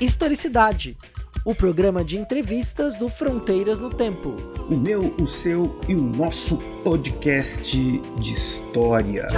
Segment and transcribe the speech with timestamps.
[0.00, 0.96] Historicidade,
[1.44, 4.34] o programa de entrevistas do Fronteiras no Tempo.
[4.70, 7.76] O meu, o seu e o nosso podcast
[8.18, 9.28] de história.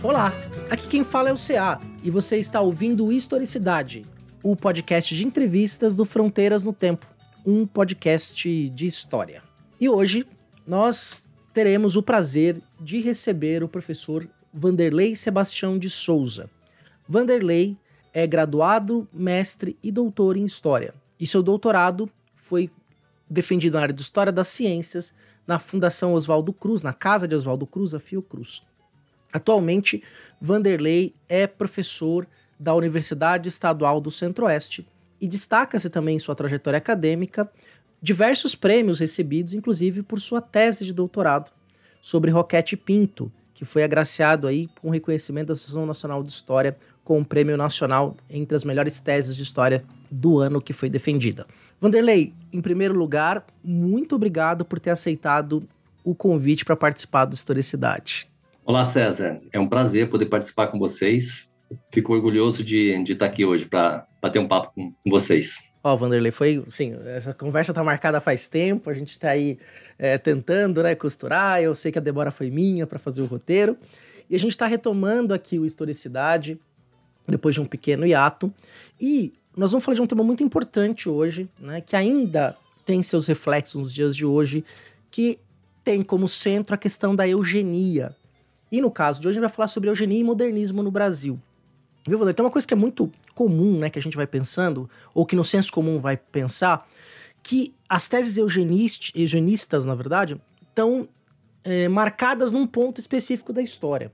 [0.00, 0.32] Olá,
[0.70, 4.06] aqui quem fala é o CA e você está ouvindo Historicidade,
[4.44, 7.04] o podcast de entrevistas do Fronteiras no Tempo,
[7.44, 9.42] um podcast de história.
[9.80, 10.24] E hoje
[10.64, 16.48] nós teremos o prazer de receber o professor Vanderlei Sebastião de Souza.
[17.06, 17.76] Vanderlei
[18.12, 22.70] é graduado, mestre e doutor em História, e seu doutorado foi
[23.28, 25.12] defendido na área de História das Ciências
[25.46, 28.62] na Fundação Oswaldo Cruz, na Casa de Oswaldo Cruz, a Fiocruz.
[29.32, 30.02] Atualmente,
[30.40, 32.26] Vanderlei é professor
[32.58, 34.86] da Universidade Estadual do Centro-Oeste
[35.20, 37.50] e destaca-se também em sua trajetória acadêmica
[38.02, 41.52] diversos prêmios recebidos, inclusive por sua tese de doutorado
[42.00, 47.20] sobre Roquete Pinto, que foi agraciado aí com reconhecimento da Associação Nacional de História com
[47.20, 51.46] o prêmio nacional entre as melhores teses de história do ano que foi defendida.
[51.80, 55.62] Vanderlei, em primeiro lugar, muito obrigado por ter aceitado
[56.04, 58.28] o convite para participar do Historicidade.
[58.64, 59.40] Olá, César.
[59.52, 61.50] É um prazer poder participar com vocês.
[61.92, 65.69] Fico orgulhoso de, de estar aqui hoje para bater um papo com, com vocês.
[65.82, 69.58] Ó, oh, Vanderlei, foi, sim, essa conversa tá marcada faz tempo, a gente tá aí
[69.98, 73.78] é, tentando, né, costurar, eu sei que a demora foi minha para fazer o roteiro,
[74.28, 76.60] e a gente tá retomando aqui o Historicidade,
[77.26, 78.52] depois de um pequeno hiato,
[79.00, 82.54] e nós vamos falar de um tema muito importante hoje, né, que ainda
[82.84, 84.62] tem seus reflexos nos dias de hoje,
[85.10, 85.38] que
[85.82, 88.14] tem como centro a questão da eugenia.
[88.70, 91.40] E no caso de hoje a gente vai falar sobre eugenia e modernismo no Brasil.
[92.06, 92.34] Viu, Vanderlei?
[92.34, 95.36] Tem uma coisa que é muito comum, né, que a gente vai pensando, ou que
[95.36, 96.86] no senso comum vai pensar,
[97.42, 101.08] que as teses eugenistas, na verdade, estão
[101.64, 104.12] é, marcadas num ponto específico da história.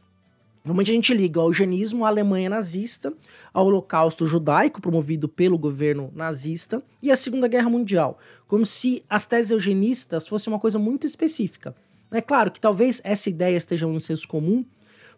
[0.64, 3.12] Normalmente a gente liga ao eugenismo à Alemanha nazista,
[3.54, 9.26] ao holocausto judaico promovido pelo governo nazista e à Segunda Guerra Mundial, como se as
[9.26, 11.72] teses eugenistas fossem uma coisa muito específica.
[12.10, 14.64] É claro que talvez essa ideia esteja no senso comum,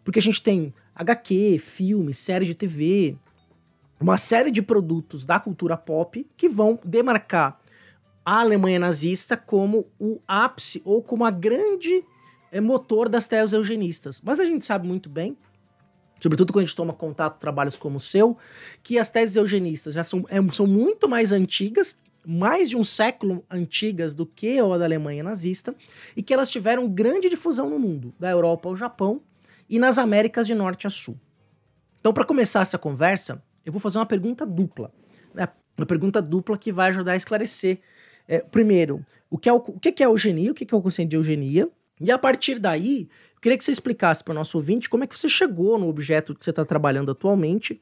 [0.03, 3.17] porque a gente tem HQ, filme, série de TV,
[3.99, 7.59] uma série de produtos da cultura pop que vão demarcar
[8.23, 12.03] a Alemanha nazista como o ápice ou como a grande
[12.51, 14.21] é, motor das teses eugenistas.
[14.21, 15.37] Mas a gente sabe muito bem,
[16.19, 18.37] sobretudo quando a gente toma contato com trabalhos como o seu,
[18.83, 23.43] que as teses eugenistas já são, é, são muito mais antigas, mais de um século
[23.49, 25.75] antigas do que a da Alemanha nazista,
[26.15, 29.21] e que elas tiveram grande difusão no mundo, da Europa ao Japão
[29.67, 31.17] e nas Américas de Norte a Sul.
[31.99, 34.91] Então, para começar essa conversa, eu vou fazer uma pergunta dupla.
[35.33, 35.47] Né?
[35.77, 37.79] Uma pergunta dupla que vai ajudar a esclarecer.
[38.27, 41.09] É, primeiro, o que, é o, o que é eugenia, o que é o conceito
[41.09, 41.69] de eugenia,
[42.01, 45.07] e a partir daí, eu queria que você explicasse para o nosso ouvinte como é
[45.07, 47.79] que você chegou no objeto que você está trabalhando atualmente,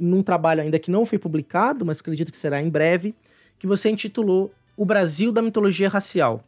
[0.00, 3.14] num trabalho ainda que não foi publicado, mas acredito que será em breve,
[3.58, 6.42] que você intitulou O Brasil da Mitologia Racial.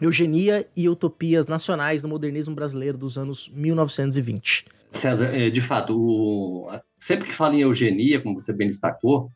[0.00, 4.66] Eugenia e Utopias Nacionais no Modernismo Brasileiro dos anos 1920.
[4.90, 6.68] César, é, de fato, o,
[7.06, 9.30] sempre que fala em eugenia, como você bem destacou,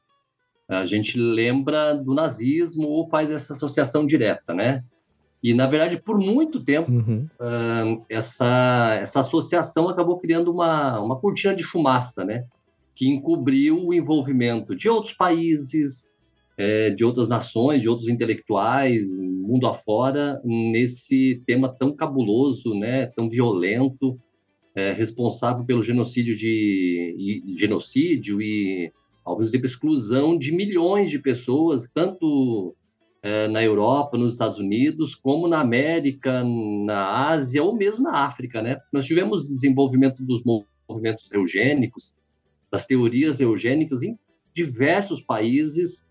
[0.68, 4.82] a gente lembra do nazismo ou faz essa associação direta, né?
[5.40, 7.28] E, na verdade, por muito tempo, uhum.
[7.40, 12.44] uh, essa, essa associação acabou criando uma, uma cortina de fumaça, né?
[12.94, 16.04] Que encobriu o envolvimento de outros países,
[16.58, 23.06] é, de outras nações, de outros intelectuais, mundo afora, nesse tema tão cabuloso, né?
[23.06, 24.18] Tão violento,
[24.80, 28.90] é, responsável pelo genocídio de e, genocídio e
[29.24, 32.74] ao mesmo tempo exclusão de milhões de pessoas, tanto
[33.22, 38.62] é, na Europa, nos Estados Unidos, como na América, na Ásia ou mesmo na África,
[38.62, 38.78] né?
[38.92, 40.42] Nós tivemos desenvolvimento dos
[40.88, 42.18] movimentos eugênicos,
[42.72, 44.18] das teorias eugênicas em
[44.54, 46.06] diversos países,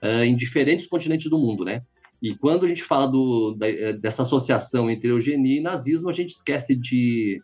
[0.00, 1.82] é, em diferentes continentes do mundo, né?
[2.22, 3.66] E quando a gente fala do, da,
[4.00, 7.42] dessa associação entre eugenia e nazismo, a gente esquece de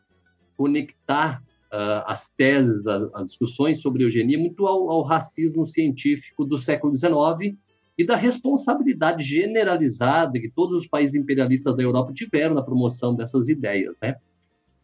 [0.58, 1.40] conectar
[1.72, 6.94] uh, as teses, as, as, discussões sobre eugenia muito ao, ao, racismo científico do século
[6.94, 7.56] XIX
[7.96, 13.48] e da responsabilidade generalizada que todos os países imperialistas da Europa tiveram na promoção dessas
[13.48, 14.16] ideias, né?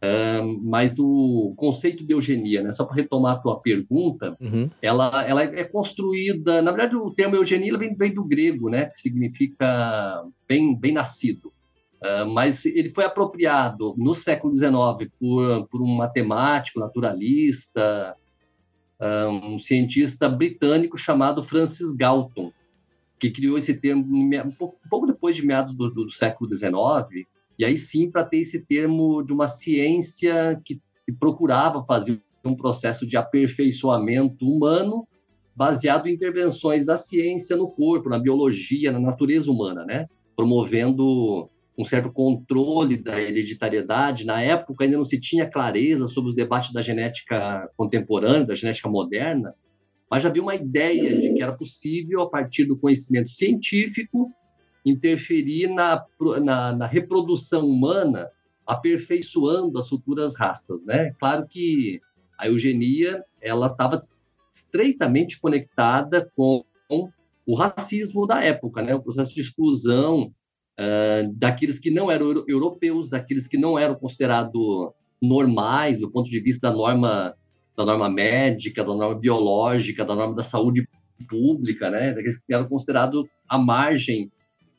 [0.03, 4.69] Uh, mas o conceito de eugenia, né, só para retomar a tua pergunta, uhum.
[4.81, 8.97] ela, ela é construída, na verdade o termo eugenia vem, vem do grego, né, que
[8.99, 11.51] significa bem, bem nascido.
[12.05, 18.15] Ah, mas ele foi apropriado no século XIX por, por um matemático naturalista,
[18.99, 22.51] uh, um cientista britânico chamado Francis Galton,
[23.17, 24.51] que criou esse termo um
[24.89, 27.25] pouco depois de meados do, do século XIX,
[27.57, 32.55] e aí sim para ter esse termo de uma ciência que que procurava fazer um
[32.55, 35.07] processo de aperfeiçoamento humano
[35.55, 40.07] baseado em intervenções da ciência no corpo, na biologia, na natureza humana, né?
[40.35, 41.47] Promovendo
[41.77, 44.25] um certo controle da hereditariedade.
[44.25, 48.89] Na época ainda não se tinha clareza sobre os debates da genética contemporânea, da genética
[48.89, 49.53] moderna,
[50.09, 54.31] mas já havia uma ideia de que era possível, a partir do conhecimento científico,
[54.85, 56.05] interferir na,
[56.43, 58.29] na, na reprodução humana,
[58.65, 61.11] aperfeiçoando as futuras raças, né?
[61.19, 61.99] Claro que
[62.37, 64.01] a eugenia ela estava
[64.49, 66.63] estreitamente conectada com
[67.47, 68.95] o racismo da época, né?
[68.95, 70.31] O processo de exclusão
[70.79, 74.91] uh, daqueles que não eram europeus, daqueles que não eram considerados
[75.21, 77.35] normais do ponto de vista da norma
[77.75, 80.87] da norma médica, da norma biológica, da norma da saúde
[81.29, 82.13] pública, né?
[82.13, 84.31] Daqueles que eram considerados à margem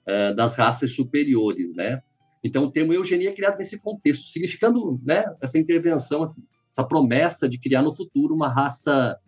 [0.09, 2.01] uh, das raças superiores, né?
[2.43, 7.59] Então, o termo eugenia é criado nesse contexto, significando né, essa intervenção, essa promessa de
[7.59, 9.19] criar no futuro uma raça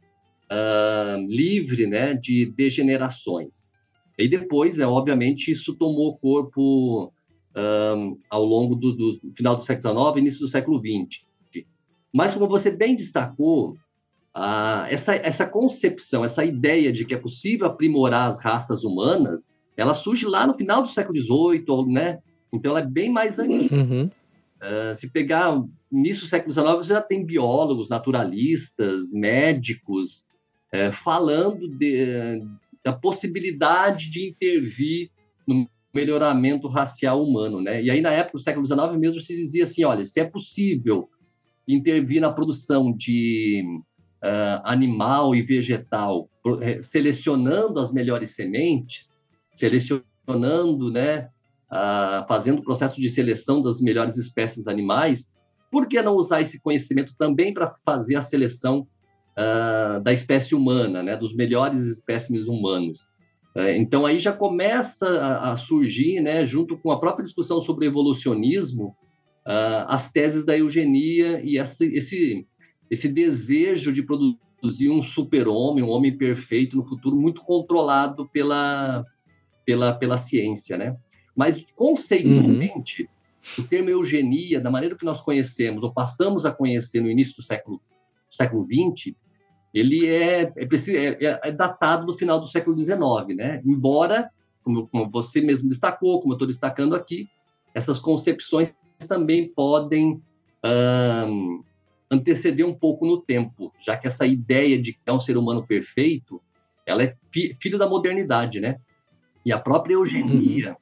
[0.44, 3.72] uh, livre né, de degenerações.
[4.18, 9.94] E depois, é obviamente, isso tomou corpo uh, ao longo do, do, final do século
[9.94, 11.24] XIX início do século XX.
[12.12, 13.72] Mas, como você bem destacou,
[14.36, 19.94] uh, essa, essa concepção, essa ideia de que é possível aprimorar as raças humanas, ela
[19.94, 22.18] surge lá no final do século XVIII, né?
[22.52, 23.76] Então, ela é bem mais antiga.
[23.76, 24.10] Uhum.
[24.60, 25.62] Uh, se pegar
[25.92, 30.26] início do século XIX, você já tem biólogos, naturalistas, médicos,
[30.72, 32.42] é, falando de,
[32.88, 35.10] da possibilidade de intervir
[35.46, 37.82] no melhoramento racial humano, né?
[37.82, 41.10] E aí na época do século XIX mesmo se dizia assim, olha, se é possível
[41.66, 43.62] intervir na produção de
[44.24, 46.30] uh, animal e vegetal,
[46.62, 49.22] é, selecionando as melhores sementes,
[49.54, 51.28] selecionando, né,
[51.70, 55.34] uh, fazendo o processo de seleção das melhores espécies animais,
[55.70, 58.88] por que não usar esse conhecimento também para fazer a seleção
[59.38, 63.10] uh, da espécie humana, né, dos melhores espécimes humanos.
[63.56, 67.86] Uh, então aí já começa a, a, surgir, né, junto com a própria discussão sobre
[67.86, 68.88] evolucionismo,
[69.46, 72.46] uh, as teses da eugenia e essa, esse,
[72.90, 79.04] esse desejo de produzir um super-homem, um homem perfeito no futuro, muito controlado pela,
[79.64, 80.96] pela, pela ciência, né?
[81.36, 83.64] Mas conceitualmente, uhum.
[83.64, 87.42] o termo eugenia, da maneira que nós conhecemos ou passamos a conhecer no início do
[87.42, 87.78] século
[88.30, 89.14] século XX,
[89.72, 93.62] ele é, é, é, é, datado do final do século XIX, né?
[93.64, 94.30] Embora,
[94.64, 97.28] como, como você mesmo destacou, como eu estou destacando aqui,
[97.74, 98.74] essas concepções
[99.08, 100.20] também podem
[101.28, 101.62] um,
[102.10, 105.66] anteceder um pouco no tempo, já que essa ideia de que é um ser humano
[105.66, 106.40] perfeito,
[106.86, 108.80] ela é fi, filho da modernidade, né?
[109.44, 110.76] E a própria eugenia,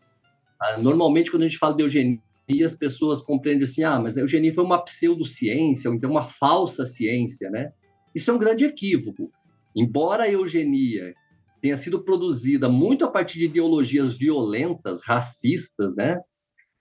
[0.77, 0.83] uhum.
[0.83, 2.21] normalmente quando a gente fala de eugenia,
[2.65, 6.87] as pessoas compreendem assim, ah, mas a eugenia foi uma pseudociência, ou então uma falsa
[6.87, 7.73] ciência, né?
[8.17, 9.31] Isso é um grande equívoco.
[9.77, 11.15] Embora a eugenia
[11.61, 16.19] tenha sido produzida muito a partir de ideologias violentas, racistas, né?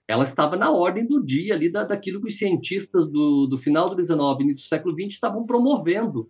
[0.08, 3.90] Ela estava na ordem do dia ali da, daquilo que os cientistas do, do final
[3.90, 6.30] do 19 e início do século 20 estavam promovendo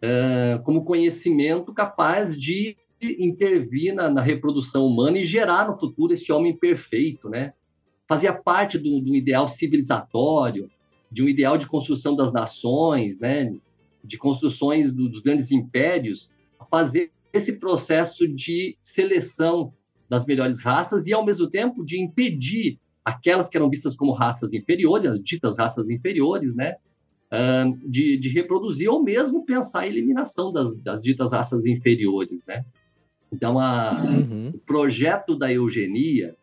[0.00, 6.30] é, como conhecimento capaz de intervir na, na, reprodução humana e gerar no futuro esse
[6.30, 7.54] homem perfeito, né?
[8.06, 10.70] Fazia parte do, do ideal civilizatório,
[11.10, 13.52] de um ideal de construção das nações, né?
[14.02, 16.34] De construções do, dos grandes impérios,
[16.70, 19.72] fazer esse processo de seleção
[20.08, 24.52] das melhores raças e, ao mesmo tempo, de impedir aquelas que eram vistas como raças
[24.52, 26.76] inferiores, as ditas raças inferiores, né,
[27.86, 32.64] de, de reproduzir ou mesmo pensar em eliminação das, das ditas raças inferiores, né.
[33.30, 34.52] Então, a, uhum.
[34.54, 36.34] o projeto da eugenia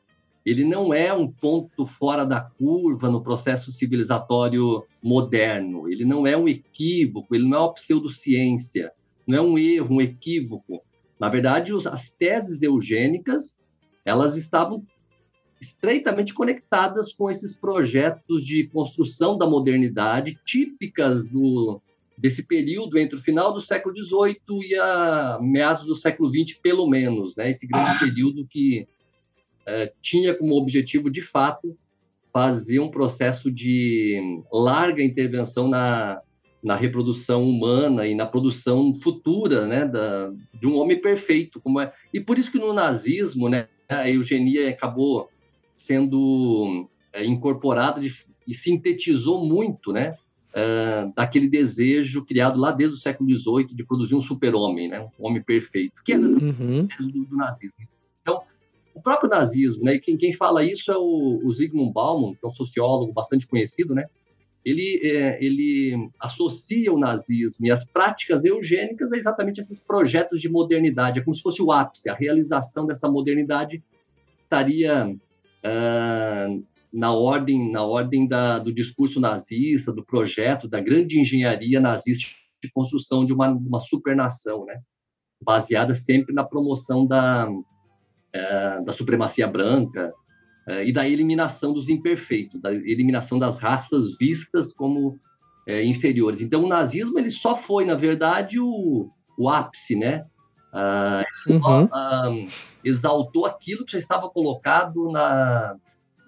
[0.46, 6.38] ele não é um ponto fora da curva no processo civilizatório moderno, ele não é
[6.38, 8.92] um equívoco, ele não é uma pseudociência,
[9.26, 10.84] não é um erro, um equívoco.
[11.20, 13.58] Na verdade, as teses eugênicas,
[14.06, 14.86] elas estavam
[15.60, 21.82] estreitamente conectadas com esses projetos de construção da modernidade típicas do,
[22.16, 24.38] desse período entre o final do século XVIII
[24.70, 27.50] e a meados do século XX, pelo menos, né?
[27.50, 28.88] Esse grande período que
[29.66, 31.78] é, tinha como objetivo, de fato,
[32.32, 36.22] fazer um processo de larga intervenção na,
[36.62, 41.62] na reprodução humana e na produção futura né, da, de um homem perfeito.
[41.62, 45.30] como é E por isso que no nazismo né, a eugenia acabou
[45.74, 48.14] sendo é, incorporada de,
[48.48, 50.18] e sintetizou muito né,
[50.54, 55.28] é, daquele desejo criado lá desde o século XVIII de produzir um super-homem, né, um
[55.28, 56.88] homem perfeito, que é uhum.
[57.00, 57.88] do, do nazismo.
[58.22, 58.42] Então,
[58.96, 60.00] o próprio nazismo, né?
[60.00, 63.94] Quem, quem fala isso é o, o Zygmunt Bauman, que é um sociólogo bastante conhecido,
[63.94, 64.06] né?
[64.66, 70.50] ele, é, ele associa o nazismo e as práticas eugênicas a exatamente esses projetos de
[70.50, 71.20] modernidade.
[71.20, 73.84] É como se fosse o ápice, a realização dessa modernidade
[74.40, 81.80] estaria uh, na ordem, na ordem da, do discurso nazista, do projeto, da grande engenharia
[81.80, 82.28] nazista
[82.64, 84.82] de construção de uma, uma supernação, né?
[85.44, 87.48] baseada sempre na promoção da,
[88.36, 90.14] uh, da supremacia branca,
[90.68, 95.20] é, e da eliminação dos imperfeitos, da eliminação das raças vistas como
[95.68, 96.42] é, inferiores.
[96.42, 100.26] Então, o nazismo ele só foi, na verdade, o, o ápice, né?
[100.74, 101.62] Ah, uhum.
[101.62, 102.30] só, ah,
[102.84, 105.76] exaltou aquilo que já estava colocado na,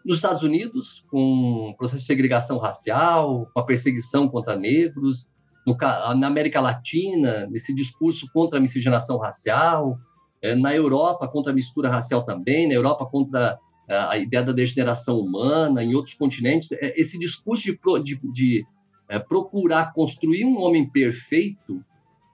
[0.06, 5.32] nos Estados Unidos, com processo de segregação racial, com a perseguição contra negros,
[5.66, 5.76] no,
[6.16, 10.17] na América Latina, nesse discurso contra a miscigenação racial, é,
[10.60, 15.84] na Europa contra a mistura racial também, na Europa contra a ideia da degeneração humana
[15.84, 18.66] em outros continentes, é, esse discurso de, de, de
[19.08, 21.84] é, procurar construir um homem perfeito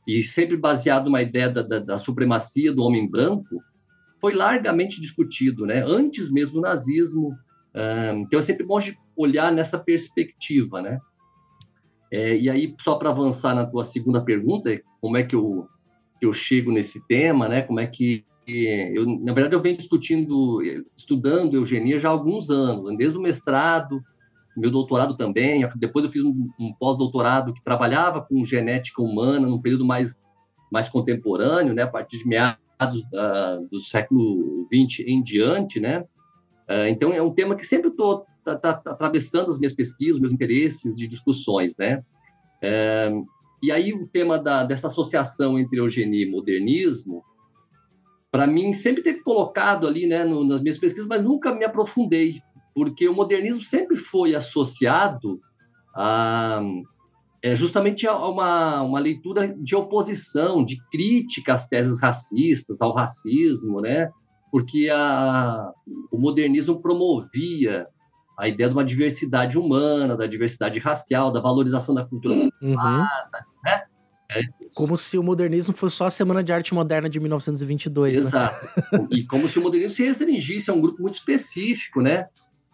[0.07, 3.61] e sempre baseado numa ideia da, da, da, supremacia do homem branco,
[4.19, 5.83] foi largamente discutido, né?
[5.85, 7.37] antes mesmo do nazismo.
[8.21, 8.79] então é sempre bom
[9.15, 10.81] olhar nessa perspectiva.
[10.81, 10.99] Né?
[12.11, 14.69] É, e aí, só para avançar na tua segunda pergunta,
[14.99, 15.67] como é que eu,
[16.23, 17.61] que eu chego nesse tema, né?
[17.61, 20.61] como é que eu, na verdade, eu venho discutindo,
[20.95, 24.01] estudando eugenia já há alguns anos, desde o mestrado,
[24.55, 25.67] meu doutorado também.
[25.75, 30.17] Depois eu fiz um, um pós-doutorado que trabalhava com genética humana num período mais,
[30.71, 36.05] mais contemporâneo, né, a partir de meados uh, do século XX em diante, né.
[36.69, 40.21] Uh, então é um tema que sempre estou tá, tá, tá, atravessando as minhas pesquisas,
[40.21, 42.01] meus interesses de discussões, né.
[42.61, 43.25] Uh,
[43.63, 47.23] e aí o tema da, dessa associação entre eugenia e modernismo
[48.29, 52.41] para mim sempre teve colocado ali, né, no, nas minhas pesquisas, mas nunca me aprofundei,
[52.73, 55.39] porque o modernismo sempre foi associado
[55.95, 56.61] a
[57.43, 63.81] é, justamente a uma, uma leitura de oposição, de crítica às teses racistas, ao racismo,
[63.81, 64.09] né?
[64.49, 65.71] Porque a,
[66.09, 67.85] o modernismo promovia
[68.37, 72.75] a ideia de uma diversidade humana, da diversidade racial, da valorização da cultura uhum.
[73.63, 73.83] né?
[74.35, 74.41] É
[74.75, 78.13] como se o modernismo fosse só a Semana de Arte Moderna de 1922.
[78.13, 78.19] Né?
[78.19, 78.81] Exato.
[78.91, 79.07] Né?
[79.11, 82.25] e como se o modernismo se restringisse a um grupo muito específico, né?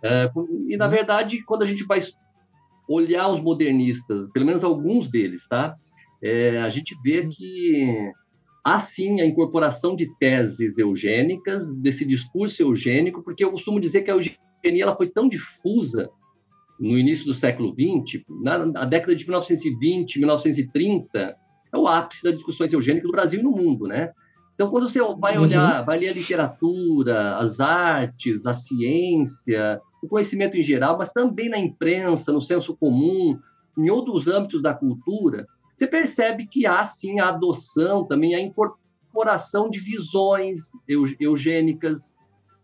[0.01, 0.31] É,
[0.67, 0.91] e, na uhum.
[0.91, 1.99] verdade, quando a gente vai
[2.87, 5.75] olhar os modernistas, pelo menos alguns deles, tá?
[6.23, 7.29] É, a gente vê uhum.
[7.29, 8.11] que
[8.63, 14.11] há sim a incorporação de teses eugênicas, desse discurso eugênico, porque eu costumo dizer que
[14.11, 16.09] a eugenia ela foi tão difusa
[16.79, 21.35] no início do século XX, na, na década de 1920, 1930,
[21.71, 24.11] é o ápice das discussões eugênicas do Brasil e no mundo, né?
[24.55, 25.43] Então, quando você vai uhum.
[25.43, 25.85] olhar, uhum.
[25.85, 31.57] vai ler a literatura, as artes, a ciência, o conhecimento em geral, mas também na
[31.57, 33.39] imprensa, no senso comum,
[33.77, 39.69] em outros âmbitos da cultura, você percebe que há, sim, a adoção, também a incorporação
[39.69, 40.71] de visões
[41.17, 42.13] eugênicas,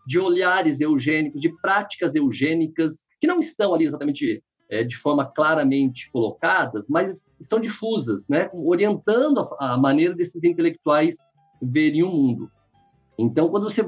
[0.05, 6.09] de olhares eugênicos, de práticas eugênicas, que não estão ali exatamente é, de forma claramente
[6.11, 11.17] colocadas, mas estão difusas, né, orientando a, a maneira desses intelectuais
[11.61, 12.49] verem o mundo.
[13.17, 13.81] Então, quando você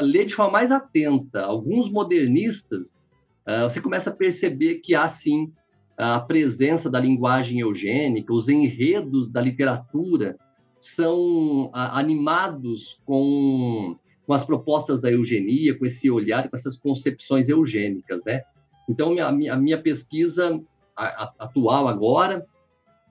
[0.00, 2.96] lê de forma mais atenta alguns modernistas,
[3.46, 5.52] uh, você começa a perceber que há sim
[5.98, 10.38] a presença da linguagem eugênica, os enredos da literatura
[10.78, 13.98] são uh, animados com
[14.30, 18.42] com as propostas da eugenia, com esse olhar, com essas concepções eugênicas, né?
[18.88, 20.56] Então, a minha, a minha pesquisa
[21.36, 22.46] atual agora,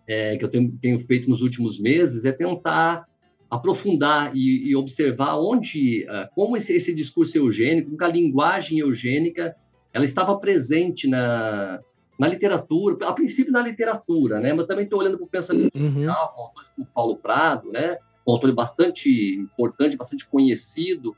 [0.07, 3.05] é, que eu tenho, tenho, feito nos últimos meses, é tentar
[3.51, 9.53] aprofundar e, e observar onde, uh, como esse, esse, discurso eugênico, como a linguagem eugênica,
[9.91, 11.81] ela estava presente na,
[12.17, 14.53] na literatura, a princípio na literatura, né?
[14.53, 15.91] Mas também estou olhando para o pensamento uhum.
[15.91, 17.97] social, com como Paulo Prado, né?
[18.27, 21.15] Um autor bastante importante, bastante conhecido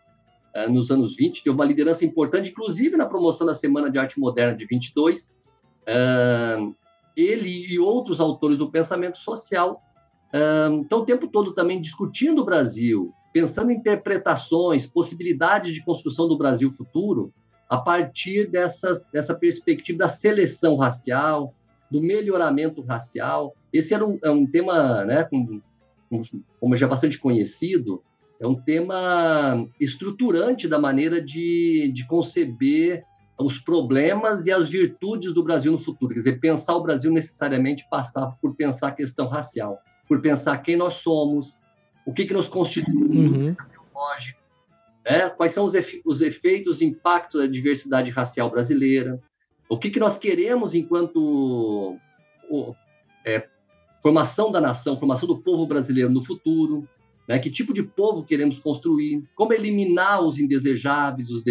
[0.55, 4.19] uh, nos anos 20, teve uma liderança importante, inclusive na promoção da Semana de Arte
[4.19, 5.35] Moderna de 22.
[5.81, 6.75] Uh,
[7.15, 9.81] ele e outros autores do pensamento social
[10.33, 16.27] uh, estão o tempo todo também discutindo o Brasil, pensando em interpretações, possibilidades de construção
[16.27, 17.33] do Brasil futuro
[17.69, 21.53] a partir dessas, dessa perspectiva da seleção racial,
[21.89, 23.55] do melhoramento racial.
[23.71, 25.61] Esse era um, é um tema né, com
[26.59, 28.03] como já é bastante conhecido,
[28.39, 33.03] é um tema estruturante da maneira de, de conceber
[33.37, 36.13] os problemas e as virtudes do Brasil no futuro.
[36.13, 40.75] Quer dizer, pensar o Brasil necessariamente passar por pensar a questão racial, por pensar quem
[40.75, 41.59] nós somos,
[42.05, 43.55] o que, que nos constitui, uhum.
[43.69, 44.39] biológico,
[45.05, 45.29] né?
[45.29, 49.21] quais são os, efe, os efeitos, os impactos da diversidade racial brasileira,
[49.69, 51.97] O que, que nós queremos enquanto
[52.49, 52.75] o,
[53.25, 53.47] é,
[54.01, 56.87] formação da nação, formação do povo brasileiro no futuro,
[57.27, 57.39] né?
[57.39, 61.43] que tipo de povo queremos construir, como eliminar os indesejáveis, os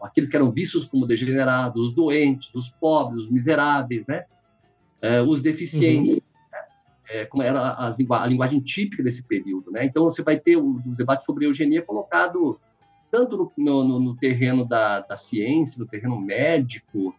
[0.00, 4.24] aqueles que eram vistos como degenerados, os doentes, os pobres, os miseráveis, né?
[5.00, 6.20] É, os deficientes, uhum.
[6.52, 6.58] né?
[7.08, 9.70] é, como era a, a, linguagem típica desse período.
[9.70, 9.84] Né?
[9.84, 12.58] Então, você vai ter os debates sobre eugenia colocado
[13.10, 17.14] tanto no, no, no terreno da, da, ciência, no terreno médico,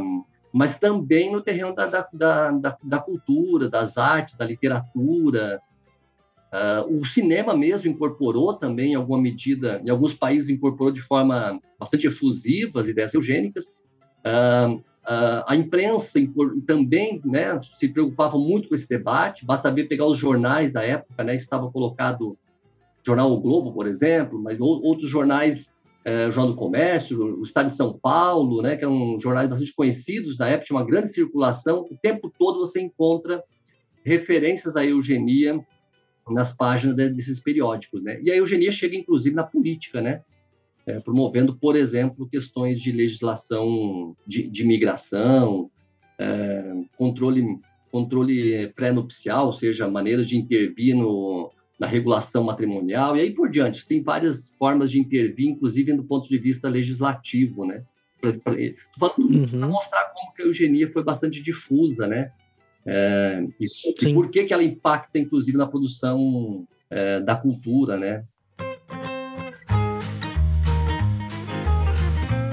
[0.00, 5.60] um, mas também no terreno da, da, da, da, cultura, das artes, da literatura.
[6.52, 11.58] Uh, o cinema mesmo incorporou também, em alguma medida, em alguns países incorporou de forma
[11.80, 13.68] bastante efusiva as ideias eugênicas.
[14.24, 16.20] Uh, uh, a imprensa
[16.66, 21.24] também né, se preocupava muito com esse debate, basta ver pegar os jornais da época,
[21.24, 22.36] né, estava colocado
[23.04, 27.66] jornal O Globo, por exemplo, mas outros jornais é, o Jornal do Comércio, o Estado
[27.66, 31.86] de São Paulo, né, que eram jornais bastante conhecidos na época, tinha uma grande circulação.
[31.90, 33.42] O tempo todo você encontra
[34.04, 35.64] referências à eugenia
[36.28, 38.20] nas páginas desses periódicos, né?
[38.22, 40.22] E a eugenia chega, inclusive, na política, né?
[40.86, 45.70] É, promovendo, por exemplo, questões de legislação de, de migração,
[46.18, 47.58] é, controle,
[47.90, 53.86] controle pré-nupcial, ou seja, maneiras de intervir no, na regulação matrimonial e aí por diante.
[53.86, 57.82] Tem várias formas de intervir, inclusive do ponto de vista legislativo, né?
[58.20, 59.68] Para uhum.
[59.68, 62.30] mostrar como que a eugenia foi bastante difusa, né?
[62.86, 68.24] É, e, e, por que, que ela impacta, inclusive, na produção é, da cultura, né?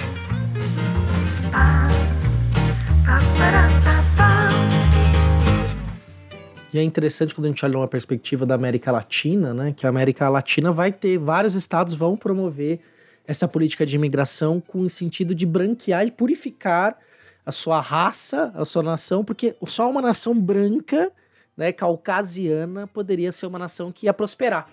[6.74, 9.74] E é interessante quando a gente olha uma perspectiva da América Latina, né?
[9.76, 12.80] Que a América Latina vai ter, vários estados vão promover
[13.28, 16.98] essa política de imigração com o sentido de branquear e purificar
[17.46, 21.12] a sua raça, a sua nação, porque só uma nação branca,
[21.58, 24.70] né, caucasiana, poderia ser uma nação que ia prosperar.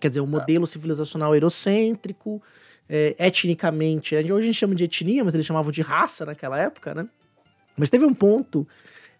[0.00, 2.42] Quer dizer, um modelo civilizacional eurocêntrico,
[2.88, 6.94] é, etnicamente, hoje a gente chama de etnia, mas eles chamavam de raça naquela época,
[6.94, 7.08] né?
[7.76, 8.66] Mas teve um ponto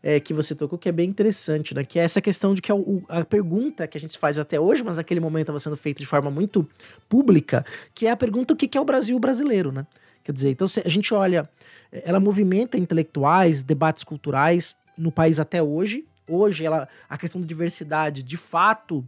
[0.02, 1.85] é, que você tocou que é bem interessante, né?
[1.85, 4.59] Que é essa questão de que a, é a pergunta que a gente faz até
[4.59, 6.68] hoje, mas naquele momento estava sendo feita de forma muito
[7.09, 9.87] pública, que é a pergunta o que é o Brasil brasileiro, né?
[10.24, 11.48] Quer dizer, então a gente olha,
[11.90, 16.04] ela movimenta intelectuais, debates culturais no país até hoje.
[16.28, 19.04] Hoje, ela, a questão da diversidade, de fato,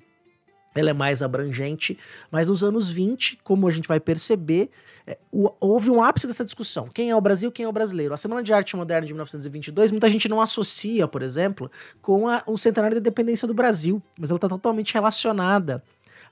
[0.74, 1.98] ela é mais abrangente,
[2.30, 4.70] mas nos anos 20, como a gente vai perceber,
[5.06, 6.88] é, o, houve um ápice dessa discussão.
[6.88, 8.14] Quem é o Brasil, quem é o brasileiro?
[8.14, 12.42] A Semana de Arte Moderna de 1922, muita gente não associa, por exemplo, com a,
[12.46, 15.82] o centenário da independência do Brasil, mas ela está totalmente relacionada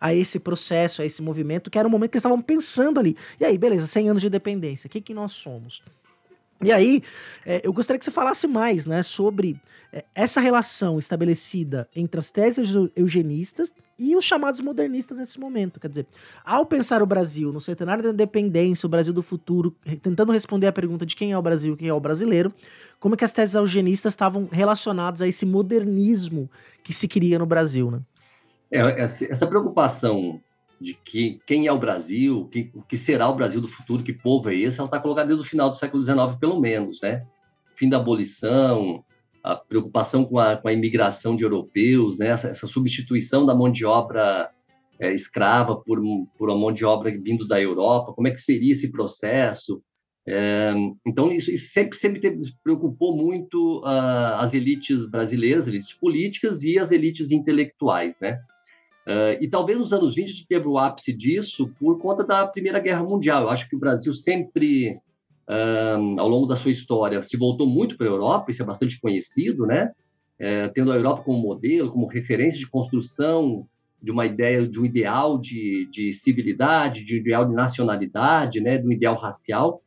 [0.00, 3.16] a esse processo, a esse movimento, que era o momento que eles estavam pensando ali.
[3.40, 5.82] E aí, beleza, 100 anos de independência, o que, que nós somos?
[6.62, 7.02] E aí,
[7.44, 9.60] é, eu gostaria que você falasse mais né, sobre
[9.92, 15.80] é, essa relação estabelecida entre as teses eugenistas e os chamados modernistas nesse momento.
[15.80, 16.06] Quer dizer,
[16.44, 20.72] ao pensar o Brasil no centenário da independência, o Brasil do futuro, tentando responder a
[20.72, 22.52] pergunta de quem é o Brasil, quem é o brasileiro,
[23.00, 26.48] como é que as teses eugenistas estavam relacionadas a esse modernismo
[26.84, 28.00] que se cria no Brasil, né?
[28.70, 30.40] É, essa preocupação
[30.80, 34.12] de que, quem é o Brasil, que, o que será o Brasil do futuro, que
[34.12, 37.26] povo é esse, ela está colocada desde o final do século XIX, pelo menos, né?
[37.72, 39.02] Fim da abolição,
[39.42, 42.28] a preocupação com a, com a imigração de europeus, né?
[42.28, 44.50] essa, essa substituição da mão de obra
[45.00, 46.00] é, escrava por,
[46.36, 49.82] por uma mão de obra vindo da Europa, como é que seria esse processo?
[50.30, 50.74] É,
[51.06, 56.62] então, isso, isso, sempre, sempre teve, preocupou muito uh, as elites brasileiras, as elites políticas
[56.62, 58.38] e as elites intelectuais, né?
[59.06, 62.46] Uh, e talvez nos anos 20 a gente teve o ápice disso por conta da
[62.46, 63.44] Primeira Guerra Mundial.
[63.44, 65.00] Eu acho que o Brasil sempre,
[66.18, 69.66] ao longo da sua história, se voltou muito para a Europa, isso é bastante conhecido,
[69.66, 69.92] né?
[70.38, 73.66] é, tendo a Europa como modelo, como referência de construção
[74.00, 78.78] de uma ideia, de um ideal de, de civilidade, de um ideal de nacionalidade, né,
[78.78, 79.82] de um ideal racial.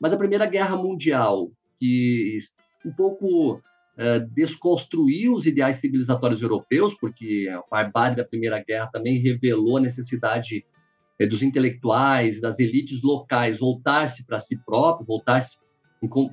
[0.00, 1.48] Mas a Primeira Guerra Mundial,
[1.78, 2.38] que
[2.84, 3.62] um pouco
[3.96, 9.80] é, desconstruiu os ideais civilizatórios europeus, porque a barbárie da Primeira Guerra também revelou a
[9.80, 10.64] necessidade
[11.20, 15.58] dos intelectuais, das elites locais voltar-se para si próprio, voltar-se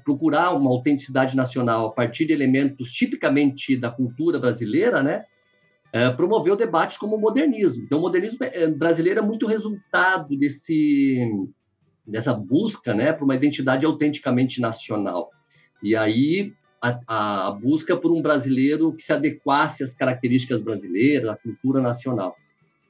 [0.04, 5.26] procurar uma autenticidade nacional a partir de elementos tipicamente da cultura brasileira, né?
[5.92, 7.84] É, promoveu debates como o modernismo.
[7.84, 11.28] Então, o modernismo é, brasileiro é muito resultado desse
[12.06, 15.30] dessa busca, né, por uma identidade autenticamente nacional.
[15.84, 17.00] E aí a,
[17.48, 22.36] a, busca por um brasileiro que se adequasse às características brasileiras, à cultura nacional.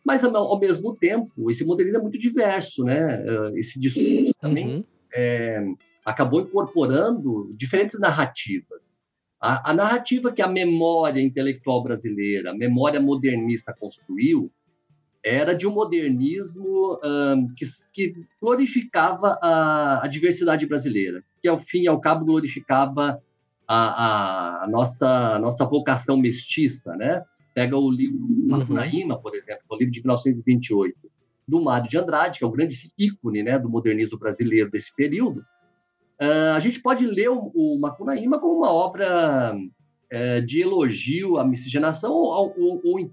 [0.06, 3.24] Mas, ao mesmo tempo, esse modernismo é muito diverso, né?
[3.26, 4.84] É, esse discurso também uhum.
[5.14, 5.66] é,
[6.06, 8.98] acabou incorporando diferentes narrativas.
[9.42, 14.52] A, a, narrativa que a memória intelectual brasileira, a memória modernista construiu,
[15.24, 21.84] era de um modernismo um, que, que, glorificava a, a, diversidade brasileira, que ao fim
[21.84, 23.22] e ao cabo glorificava
[23.68, 27.24] a, a, nossa, a nossa vocação mestiça, né?
[27.60, 29.22] Pega o livro Macunaíma, uhum.
[29.22, 30.98] por exemplo, o livro de 1928,
[31.48, 35.44] do Mário de Andrade, que é o grande ícone né, do modernismo brasileiro desse período,
[36.22, 41.46] Uh, a gente pode ler o, o Macunaíma como uma obra uh, de elogio à
[41.46, 43.12] miscigenação ou, ou, ou,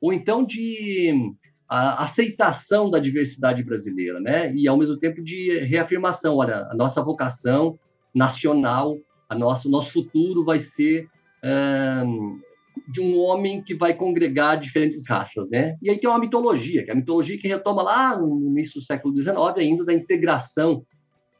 [0.00, 1.34] ou então de
[1.68, 4.50] aceitação da diversidade brasileira, né?
[4.54, 7.78] E ao mesmo tempo de reafirmação, olha, a nossa vocação
[8.14, 8.96] nacional,
[9.28, 11.06] a nosso nosso futuro vai ser
[11.44, 12.40] uh,
[12.88, 15.76] de um homem que vai congregar diferentes raças, né?
[15.82, 18.84] E aí tem uma mitologia, que é a mitologia que retoma lá no início do
[18.84, 20.82] século XIX, ainda da integração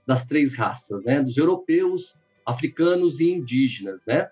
[0.06, 1.22] das três raças, né?
[1.22, 4.28] Dos europeus, africanos e indígenas, né?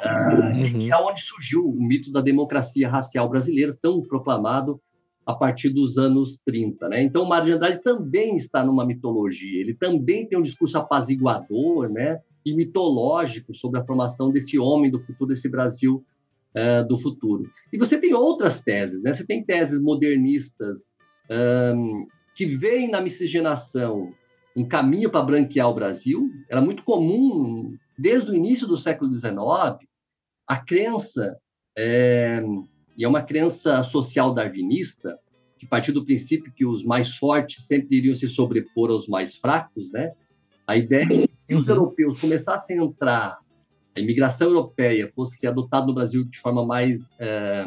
[0.00, 0.78] Ah, uhum.
[0.78, 4.80] Que é onde surgiu o mito da democracia racial brasileira, tão proclamado
[5.26, 7.02] a partir dos anos 30, né?
[7.02, 11.90] Então, o Mário de Andrade também está numa mitologia, ele também tem um discurso apaziguador,
[11.90, 12.20] né?
[12.42, 16.02] E mitológico sobre a formação desse homem do futuro, desse Brasil
[16.58, 17.50] uh, do futuro.
[17.72, 19.14] E você tem outras teses, né?
[19.14, 20.90] Você tem teses modernistas
[21.30, 24.12] um, que veem na miscigenação
[24.56, 26.28] um caminho para branquear o Brasil.
[26.48, 29.32] Era muito comum, desde o início do século XIX,
[30.46, 31.38] a crença,
[31.76, 32.42] é,
[32.96, 35.16] e é uma crença social darwinista,
[35.58, 39.92] que partiu do princípio que os mais fortes sempre iriam se sobrepor aos mais fracos,
[39.92, 40.12] né?
[40.66, 41.74] A ideia de que se os uhum.
[41.74, 43.38] europeus começassem a entrar,
[43.96, 47.64] a imigração europeia fosse adotada no Brasil de forma mais é,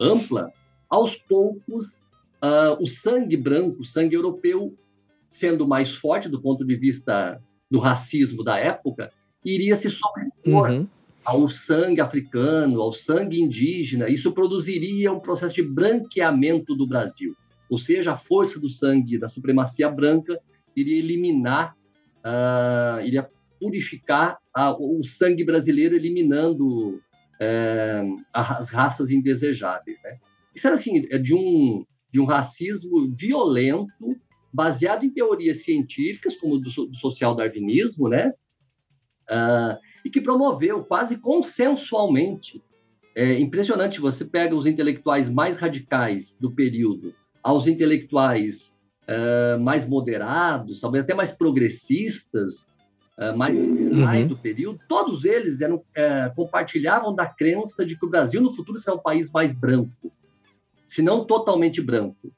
[0.00, 0.52] ampla,
[0.88, 2.06] aos poucos
[2.42, 4.76] uh, o sangue branco, o sangue europeu,
[5.28, 9.10] sendo mais forte do ponto de vista do racismo da época,
[9.44, 10.86] iria se sobrepor uhum.
[11.24, 14.10] ao sangue africano, ao sangue indígena.
[14.10, 17.34] Isso produziria um processo de branqueamento do Brasil.
[17.70, 20.38] Ou seja, a força do sangue da supremacia branca
[20.76, 21.74] iria eliminar,
[22.18, 23.30] uh, iria
[23.62, 24.38] purificar
[24.80, 30.02] o sangue brasileiro, eliminando uh, as raças indesejáveis.
[30.02, 30.18] Né?
[30.52, 34.16] Isso era assim, é de um, de um racismo violento
[34.52, 38.34] baseado em teorias científicas, como do, do social darwinismo, né?
[39.30, 42.60] Uh, e que promoveu quase consensualmente.
[43.14, 50.80] É impressionante, você pega os intelectuais mais radicais do período, aos intelectuais uh, mais moderados,
[50.80, 52.66] talvez até mais progressistas,
[53.36, 54.28] mais liberais uhum.
[54.28, 58.78] do período, todos eles eram, uh, compartilhavam da crença de que o Brasil no futuro
[58.78, 60.12] será um país mais branco,
[60.86, 62.32] se não totalmente branco.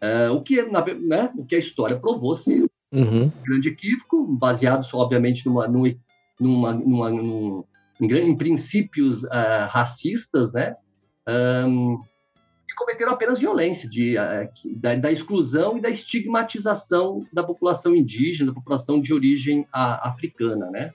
[0.00, 3.24] Uh, o, que, na, né, o que a história provou ser uhum.
[3.24, 5.94] um grande equívoco, baseado, obviamente, numa, numa,
[6.38, 7.64] numa, numa num,
[8.00, 10.76] em, em, princípios uh, racistas, né?
[11.28, 11.98] Um,
[12.68, 18.50] e cometeram apenas violência, de, uh, da, da, exclusão e da estigmatização da população indígena,
[18.50, 20.92] da população de origem africana, né?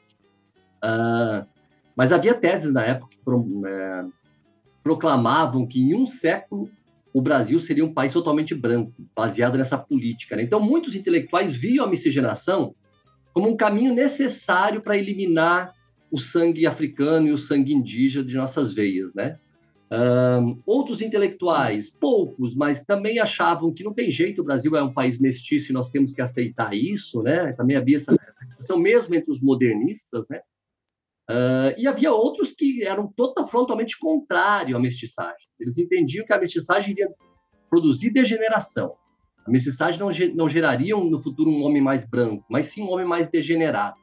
[1.95, 3.63] mas havia teses na época que pro,
[4.83, 6.69] proclamavam que em um século
[7.13, 10.35] o Brasil seria um país totalmente branco, baseado nessa política.
[10.35, 10.43] Né?
[10.43, 12.75] Então, muitos intelectuais viam a miscigenação
[13.33, 15.73] como um caminho necessário para eliminar
[16.11, 19.39] o sangue africano e o sangue indígena de nossas veias, né?
[19.95, 24.91] Um, outros intelectuais, poucos, mas também achavam que não tem jeito, o Brasil é um
[24.91, 27.53] país mestiço e nós temos que aceitar isso, né?
[27.53, 30.41] Também havia essa, essa discussão mesmo entre os modernistas, né?
[31.29, 35.47] Uh, e havia outros que eram total, frontalmente contrários à mestiçagem.
[35.59, 37.07] Eles entendiam que a mestiçagem iria
[37.69, 38.95] produzir degeneração.
[39.45, 43.05] A mestiçagem não, não geraria no futuro um homem mais branco, mas sim um homem
[43.05, 43.99] mais degenerado.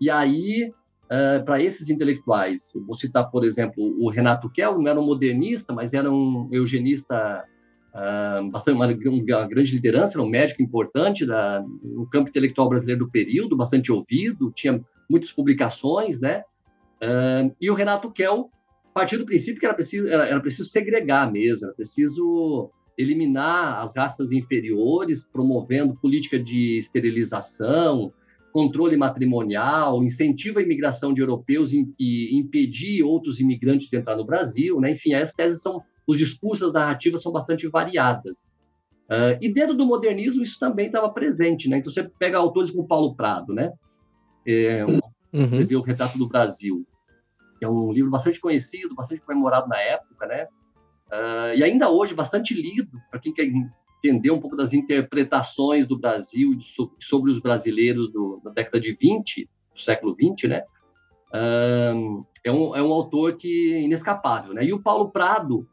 [0.00, 0.72] E aí
[1.04, 2.72] uh, para esses intelectuais.
[2.86, 7.44] Vou citar, por exemplo, o Renato Kell, não era um modernista, mas era um eugenista
[7.94, 13.04] uh, bastante uma, uma, grande liderança, era um médico importante da, no campo intelectual brasileiro
[13.04, 16.42] do período, bastante ouvido, tinha muitas publicações, né?
[17.02, 18.50] Uh, e o Renato Kell
[18.94, 23.96] partiu do princípio que era preciso, era, era preciso segregar mesmo, era preciso eliminar as
[23.96, 28.12] raças inferiores, promovendo política de esterilização,
[28.54, 34.80] controle matrimonial, incentivo à imigração de europeus e impedir outros imigrantes de entrar no Brasil,
[34.80, 34.92] né?
[34.92, 38.48] Enfim, as teses são, os discursos, as narrativas são bastante variadas.
[39.10, 41.78] Uh, e dentro do modernismo isso também estava presente, né?
[41.78, 43.72] Então você pega autores como Paulo Prado, né?
[44.46, 45.00] É, uhum.
[45.76, 46.86] O Retrato do Brasil,
[47.58, 50.46] que é um livro bastante conhecido, bastante comemorado na época, né?
[51.08, 53.46] Uh, e ainda hoje bastante lido para quem quer
[54.04, 56.56] entender um pouco das interpretações do Brasil
[57.00, 60.62] sobre os brasileiros do, da década de 20, do século 20, né?
[62.44, 64.64] É, um, é um autor que inescapável, né?
[64.64, 65.66] E o Paulo Prado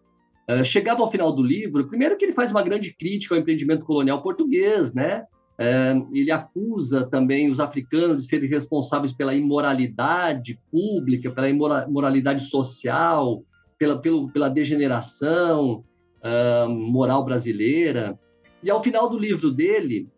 [0.49, 3.85] uh, chegava ao final do livro, primeiro que ele faz uma grande crítica ao empreendimento
[3.85, 5.25] colonial português, né?
[5.59, 13.43] Uh, ele acusa também os africanos de serem responsáveis pela imoralidade pública, pela imoralidade social,
[13.77, 15.83] pela, pelo, pela degeneração,
[16.23, 18.19] uh, moral brasileira.
[18.63, 20.09] E ao final do livro dele,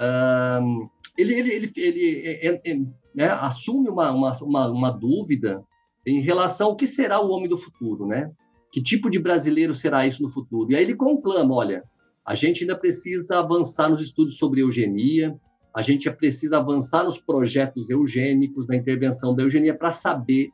[0.00, 5.64] uh, ele, ele, ele, ele né, assume uma, uma, uma, dúvida
[6.06, 8.30] em relação ao que será o homem do futuro, né?
[8.72, 10.70] Que tipo de brasileiro será isso no futuro?
[10.70, 11.84] E aí ele conclama, olha,
[12.24, 15.36] a gente ainda precisa avançar nos estudos sobre eugenia,
[15.74, 20.50] a gente precisa avançar nos projetos eugênicos, na intervenção da eugenia, para saber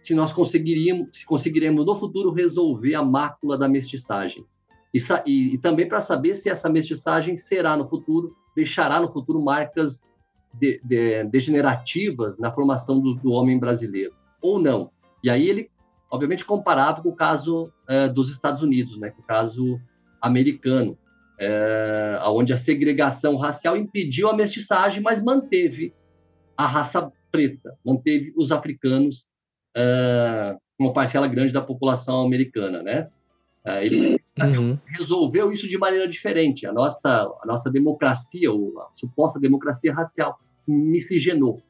[0.00, 4.44] se nós conseguiríamos, se conseguiremos no futuro resolver a mácula da mestiçagem.
[4.92, 9.40] E, e, e também para saber se essa mestiçagem será no futuro, deixará no futuro
[9.40, 10.02] marcas
[10.52, 14.90] de, de, degenerativas na formação do, do, homem brasileiro, ou não.
[15.22, 15.70] E aí ele,
[16.10, 19.80] obviamente, comparava com o caso é, dos Estados Unidos, né, com o caso
[20.20, 20.98] americano,
[21.38, 25.94] é, onde a segregação racial impediu a mestiçagem, mas manteve
[26.56, 29.29] a raça preta, manteve os africanos
[29.76, 33.08] uh, uma parcela grande da população americana, né?
[33.64, 34.78] Uh, ele assim, uhum.
[34.86, 36.66] resolveu isso de maneira diferente.
[36.66, 37.10] A nossa,
[37.42, 41.62] a nossa democracia, ou a suposta democracia racial, miscigenou.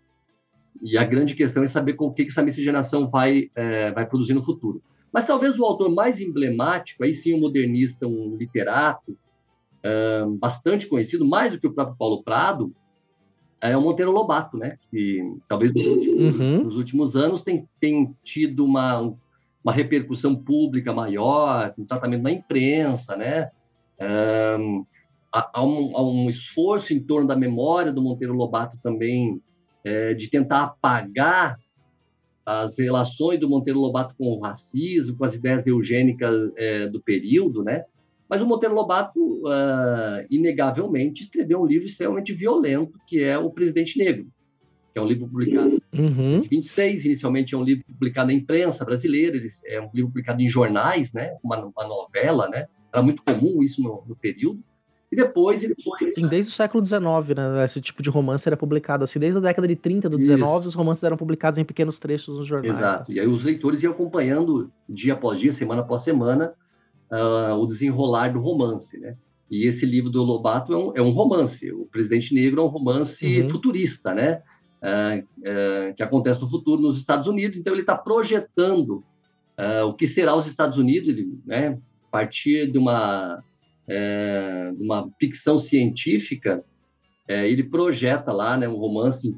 [0.83, 4.35] E a grande questão é saber com o que essa miscigenação vai, é, vai produzir
[4.35, 4.83] no futuro.
[5.13, 9.17] Mas talvez o autor mais emblemático, aí sim um modernista, um literato,
[9.85, 12.73] uh, bastante conhecido, mais do que o próprio Paulo Prado,
[13.61, 14.77] é o Monteiro Lobato, né?
[14.91, 16.65] Que talvez nos últimos, uhum.
[16.65, 19.15] nos últimos anos tem, tem tido uma,
[19.63, 23.51] uma repercussão pública maior, um tratamento na imprensa, né?
[24.59, 24.85] Um,
[25.31, 29.41] há, um, há, um, esforço em torno da memória do Monteiro Lobato também
[29.85, 31.59] é, de tentar apagar
[32.45, 37.63] as relações do Monteiro Lobato com o racismo, com as ideias eugênicas é, do período,
[37.63, 37.85] né?
[38.31, 43.99] Mas o Monteiro Lobato, uh, inegavelmente, escreveu um livro extremamente violento, que é O Presidente
[43.99, 44.29] Negro,
[44.93, 46.37] que é um livro publicado uhum.
[46.37, 50.49] em 26, inicialmente é um livro publicado na imprensa brasileira, é um livro publicado em
[50.49, 54.63] jornais, né, uma, uma novela, né, era muito comum isso no, no período,
[55.11, 56.15] e depois ele foi...
[56.15, 57.01] Sim, desde o século XIX,
[57.37, 57.65] né?
[57.65, 59.19] Esse tipo de romance era publicado assim.
[59.19, 62.47] Desde a década de 30 do XIX, os romances eram publicados em pequenos trechos nos
[62.47, 62.77] jornais.
[62.77, 63.11] Exato.
[63.11, 63.17] Né?
[63.17, 66.55] E aí os leitores iam acompanhando dia após dia, semana após semana,
[67.11, 69.17] uh, o desenrolar do romance, né?
[69.51, 71.73] E esse livro do Lobato é um, é um romance.
[71.73, 73.51] O Presidente Negro é um romance uhum.
[73.51, 74.43] futurista, né?
[74.81, 77.59] Uh, uh, que acontece no futuro nos Estados Unidos.
[77.59, 79.05] Então ele está projetando
[79.87, 81.79] o que será os Estados Unidos, ele, né?
[82.09, 83.45] A partir de uma,
[83.87, 86.65] de uma ficção científica,
[87.31, 88.67] eh, ele projeta lá, né?
[88.67, 89.37] Um romance.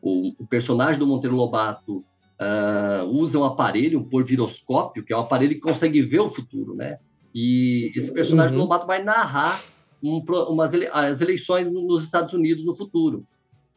[0.00, 2.02] O, o personagem do Monteiro Lobato
[2.42, 6.74] uh, usa um aparelho, um porviroscópio, que é um aparelho que consegue ver o futuro,
[6.74, 6.98] né?
[7.34, 8.58] E esse personagem uhum.
[8.58, 9.62] do Lobato vai narrar
[10.02, 13.26] um, umas ele, as eleições nos Estados Unidos no futuro.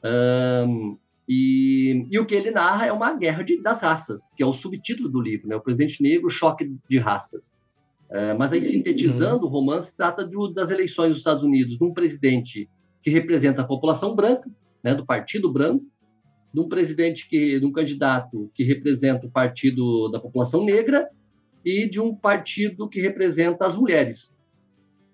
[0.03, 0.97] Um,
[1.27, 4.53] e, e, o que ele narra é uma guerra de, das raças, que é o
[4.53, 5.55] subtítulo do livro, né?
[5.55, 7.53] O Presidente Negro, Choque de Raças.
[8.09, 11.93] Uh, mas aí, sintetizando, o romance trata de, das eleições dos Estados Unidos, de um
[11.93, 12.69] presidente
[13.01, 14.49] que representa a população branca,
[14.83, 15.83] né, do Partido Branco,
[16.55, 21.09] de um presidente que, de um candidato que representa o partido da população negra
[21.65, 24.39] e de um partido que representa as mulheres.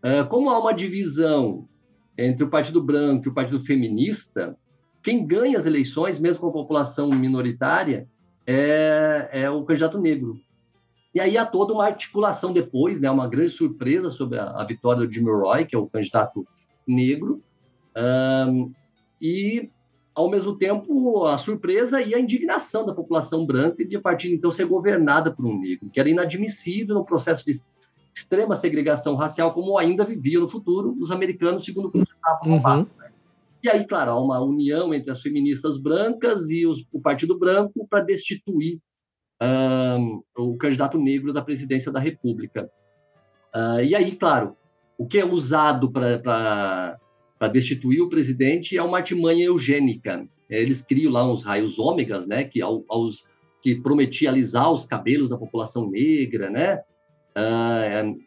[0.04, 1.68] Uh, como há uma divisão
[2.16, 4.56] entre o Partido Branco e o Partido Feminista,
[5.02, 8.08] quem ganha as eleições, mesmo com a população minoritária,
[8.46, 10.40] é, é o candidato negro.
[11.12, 15.08] E aí há toda uma articulação depois, né, uma grande surpresa sobre a, a vitória
[15.08, 16.46] do Jimmy Roy, que é o candidato
[16.88, 17.42] negro,
[18.48, 18.72] um,
[19.20, 19.72] e
[20.14, 24.36] ao mesmo tempo, a surpresa e a indignação da população branca de a partir de
[24.36, 27.54] então ser governada por um negro, que era inadmissível no processo de
[28.14, 32.04] extrema segregação racial, como ainda viviam no futuro os americanos, segundo o que
[32.46, 32.78] uhum.
[32.78, 32.88] né?
[33.64, 37.88] E aí, claro, há uma união entre as feministas brancas e os, o Partido Branco
[37.88, 38.80] para destituir
[39.42, 42.70] um, o candidato negro da presidência da República.
[43.56, 44.58] Uh, e aí, claro,
[44.98, 46.98] o que é usado para
[47.48, 50.28] destituir o presidente é uma artimanha eugênica.
[50.50, 53.26] Eles criam lá uns raios ômegas, né, que, aos,
[53.62, 56.82] que prometia alisar os cabelos da população negra, né?
[57.36, 58.20] Uh,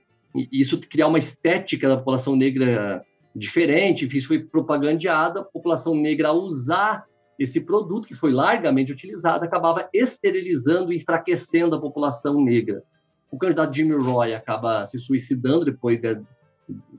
[0.51, 6.33] isso criar uma estética da população negra diferente, isso foi propagandeado, a população negra a
[6.33, 7.05] usar
[7.39, 12.83] esse produto, que foi largamente utilizado, acabava esterilizando e enfraquecendo a população negra.
[13.31, 16.21] O candidato Jimmy Roy acaba se suicidando depois de,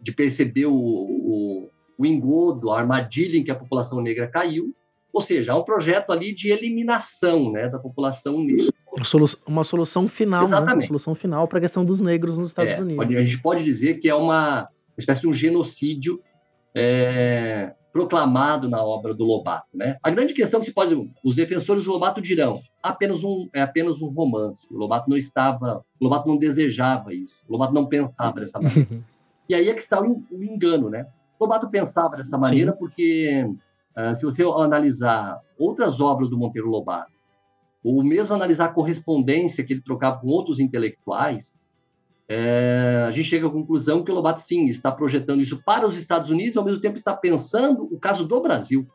[0.02, 4.74] de perceber o, o, o, engodo, a armadilha em que a população negra caiu.
[5.12, 8.74] Ou seja, há um projeto ali de eliminação né, da população negra.
[8.92, 10.60] Uma, solu uma solução final, né?
[10.60, 13.16] uma solução final para a questão dos negros nos Estados é, Unidos.
[13.16, 16.22] A gente pode dizer que é uma espécie de um genocídio
[16.74, 19.70] é, proclamado na obra do Lobato.
[19.74, 19.96] Né?
[20.04, 24.02] A grande questão que se pode, os defensores do Lobato dirão, apenas um, é apenas
[24.02, 24.68] um romance.
[24.70, 27.46] O Lobato não estava, o Lobato não desejava isso.
[27.48, 28.90] O Lobato não pensava dessa maneira.
[29.48, 31.08] e aí é que está o, o engano, né?
[31.40, 32.78] Lobato pensava dessa maneira Sim.
[32.78, 33.50] porque
[33.98, 37.14] uh, se você analisar outras obras do Monteiro Lobato,
[37.84, 41.62] ou mesmo analisar a correspondência que ele trocava com outros intelectuais,
[42.28, 45.96] é, a gente chega à conclusão que o Lobato, sim, está projetando isso para os
[45.96, 48.88] Estados Unidos e, ao mesmo tempo, está pensando o caso do Brasil,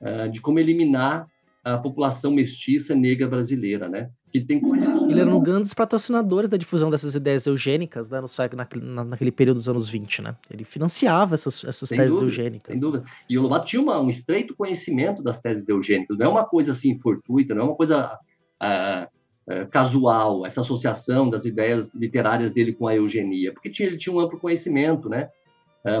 [0.00, 1.26] é, de como eliminar
[1.74, 4.10] a população mestiça negra brasileira, né?
[4.32, 5.10] Que tem correspondido.
[5.10, 9.56] Ele era um dos patrocinadores da difusão dessas ideias eugênicas, né, no, naquele, naquele período
[9.56, 10.36] dos anos 20, né?
[10.50, 12.78] Ele financiava essas, essas teses dúvida, eugênicas.
[12.78, 13.04] Sem dúvida.
[13.28, 16.72] E o Lobato tinha uma, um estreito conhecimento das teses eugênicas, não é uma coisa
[16.72, 18.18] assim fortuita, não é uma coisa
[18.62, 19.08] uh,
[19.50, 24.14] é, casual, essa associação das ideias literárias dele com a eugenia, porque tinha, ele tinha
[24.14, 25.30] um amplo conhecimento, né?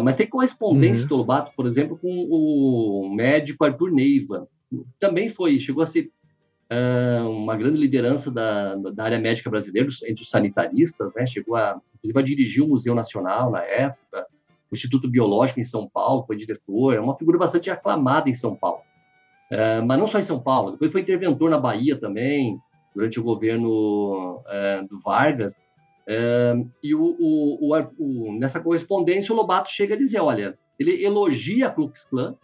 [0.02, 1.08] Mas tem correspondência uhum.
[1.08, 4.46] do Lobato, por exemplo, com o médico Arthur Neiva,
[4.98, 6.10] também foi, chegou a ser
[6.70, 11.26] uh, uma grande liderança da, da área médica brasileira, entre os sanitaristas, né?
[11.26, 11.80] Chegou a,
[12.14, 14.26] a dirigir o Museu Nacional na época,
[14.70, 18.54] o Instituto Biológico em São Paulo, foi diretor, é uma figura bastante aclamada em São
[18.54, 18.82] Paulo.
[19.50, 22.60] Uh, mas não só em São Paulo, depois foi interventor na Bahia também,
[22.98, 25.64] durante o governo é, do Vargas.
[26.06, 31.68] É, e o, o, o, nessa correspondência, o Lobato chega a dizer: olha, ele elogia
[31.68, 32.34] a Klux Klan,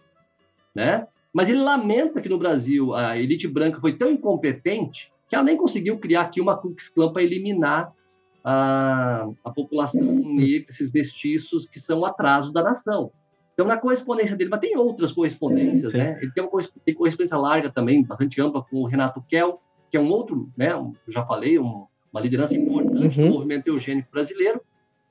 [0.73, 1.07] né?
[1.35, 5.57] Mas ele lamenta que no Brasil a elite branca foi tão incompetente que ela nem
[5.57, 7.93] conseguiu criar aqui uma Klux Klan para eliminar
[8.41, 13.11] a, a população negra, esses mestiços que são o atraso da nação.
[13.53, 15.97] Então, na correspondência dele, mas tem outras correspondências, Sim.
[15.97, 16.17] né?
[16.21, 19.99] Ele tem uma tem correspondência larga também, bastante ampla, com o Renato Kell, que é
[19.99, 23.27] um outro, né, um, já falei, um, uma liderança importante uhum.
[23.27, 24.61] do movimento eugênico brasileiro,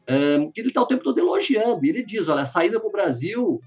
[0.09, 1.85] um, que ele está o tempo todo elogiando.
[1.85, 3.61] E ele diz: olha, a saída para o Brasil,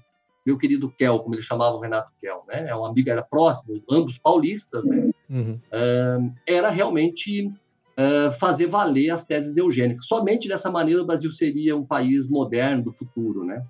[0.48, 3.82] meu querido Kel, como ele chamava o Renato Kel, né, é um amigo, era próximo,
[3.90, 5.60] ambos paulistas, né, uhum.
[5.72, 10.06] um, era realmente uh, fazer valer as teses eugênicas.
[10.06, 13.62] Somente dessa maneira o Brasil seria um país moderno do futuro, né?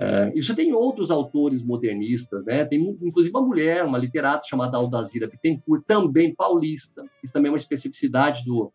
[0.00, 2.64] Uh, isso tem outros autores modernistas, né?
[2.64, 7.04] Tem inclusive uma mulher, uma literata chamada Aldazira Bittencourt, também paulista.
[7.22, 8.72] Isso também é uma especificidade do,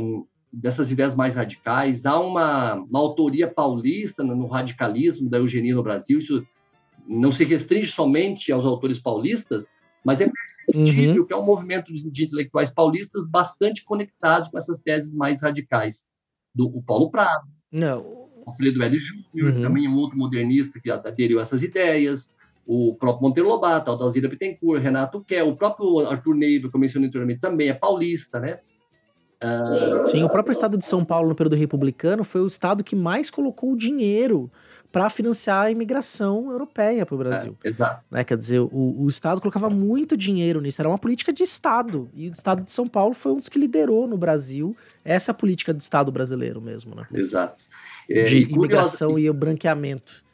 [0.00, 2.06] um, dessas ideias mais radicais.
[2.06, 6.18] Há uma, uma autoria paulista no, radicalismo da eugenia no Brasil.
[6.18, 6.46] Isso
[7.06, 9.68] não se restringe somente aos autores paulistas,
[10.04, 11.26] mas é perceptível uhum.
[11.26, 16.04] que é um movimento de, intelectuais paulistas bastante conectados com essas teses mais radicais.
[16.54, 17.46] Do o Paulo Prado.
[17.70, 18.98] Não, Alfredo L.
[18.98, 19.62] Júnior, uhum.
[19.62, 22.34] também um outro modernista que aderiu a essas ideias,
[22.66, 27.08] o próprio Monteiro Lobato, Aldalzira Bittencourt, Renato Kell, o próprio Arthur Neiva, que eu mencionei
[27.08, 28.60] anteriormente, também é paulista, né?
[29.42, 30.06] Uh...
[30.06, 33.30] Sim, o próprio estado de São Paulo, no período republicano, foi o estado que mais
[33.30, 34.50] colocou dinheiro
[34.92, 37.56] para financiar a imigração europeia para o Brasil.
[37.62, 38.04] É, exato.
[38.10, 38.24] Né?
[38.24, 42.10] Quer dizer, o, o, Estado colocava muito dinheiro nisso, era uma política de Estado.
[42.12, 45.72] E o Estado de São Paulo foi um dos que liderou no Brasil essa política
[45.72, 46.94] de Estado brasileiro mesmo.
[46.94, 47.06] Né?
[47.14, 47.64] Exato.
[48.08, 50.24] É, de e imigração e o branqueamento.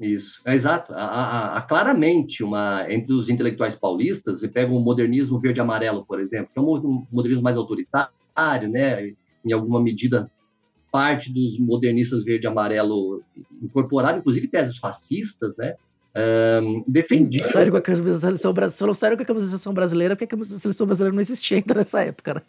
[0.00, 0.92] Isso, é exato.
[0.94, 6.50] Há, há, claramente uma entre os intelectuais paulistas, você pega o modernismo verde-amarelo, por exemplo,
[6.52, 9.12] que é um modernismo mais autoritário, né?
[9.44, 10.30] Em alguma medida,
[10.92, 13.22] parte dos modernistas verde-amarelo
[13.60, 15.74] incorporaram, inclusive, teses fascistas, né?
[16.62, 17.44] Um, defendia.
[17.44, 21.20] Sério com a seleção brasileira, sério com a seleção brasileira, porque a seleção brasileira não
[21.20, 22.42] existia ainda nessa época, né?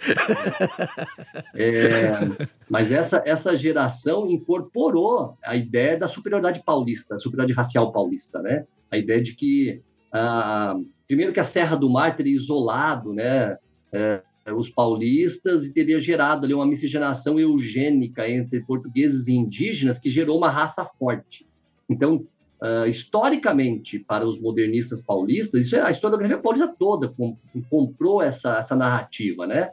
[1.56, 8.42] É, mas essa, essa geração incorporou a ideia da superioridade paulista, a superioridade racial paulista,
[8.42, 8.66] né?
[8.90, 10.76] A ideia de que ah,
[11.08, 13.58] primeiro que a Serra do Mar teria isolado, né,
[13.92, 14.22] é,
[14.56, 20.38] os paulistas e teria gerado ali uma miscigenação eugênica entre portugueses e indígenas que gerou
[20.38, 21.48] uma raça forte.
[21.88, 22.26] Então,
[22.62, 27.38] uh, historicamente, para os modernistas paulistas, é a historiografia paulista toda com,
[27.70, 29.72] comprou essa, essa narrativa, né?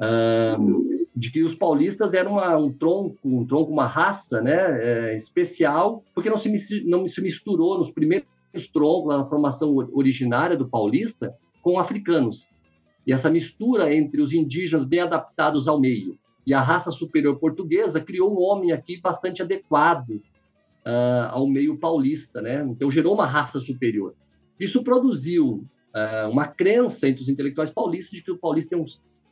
[0.00, 5.16] Uh, de que os paulistas eram uma, um tronco, um tronco, uma raça, né, é,
[5.16, 8.26] especial, porque não se, não se misturou nos primeiros
[8.72, 12.48] troncos, na formação originária do paulista, com africanos.
[13.06, 18.00] E essa mistura entre os indígenas bem adaptados ao meio e a raça superior portuguesa
[18.00, 20.20] criou um homem aqui bastante adequado
[20.86, 22.64] uh, ao meio paulista, né?
[22.68, 24.14] Então gerou uma raça superior.
[24.58, 25.64] Isso produziu
[25.94, 28.84] uh, uma crença entre os intelectuais paulistas de que o paulista é um,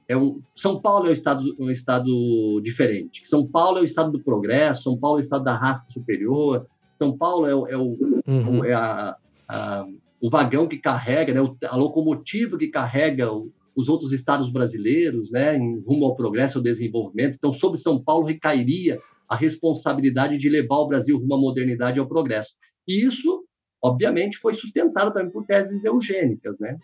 [0.08, 3.26] é um São Paulo é um estado um estado diferente.
[3.28, 4.84] São Paulo é o estado do progresso.
[4.84, 6.66] São Paulo é o estado da raça superior.
[6.94, 7.96] São Paulo é, o, é, o,
[8.26, 8.64] uhum.
[8.64, 9.16] é a,
[9.48, 9.86] a,
[10.20, 11.40] o vagão que carrega, né?
[11.66, 16.58] a locomotiva que carrega o, os outros estados brasileiros, né, em rumo ao progresso e
[16.58, 17.36] ao desenvolvimento.
[17.36, 22.00] Então, sobre São Paulo recairia a responsabilidade de levar o Brasil rumo à modernidade e
[22.00, 22.50] ao progresso.
[22.86, 23.44] E isso,
[23.80, 26.76] obviamente, foi sustentado também por teses eugênicas, né?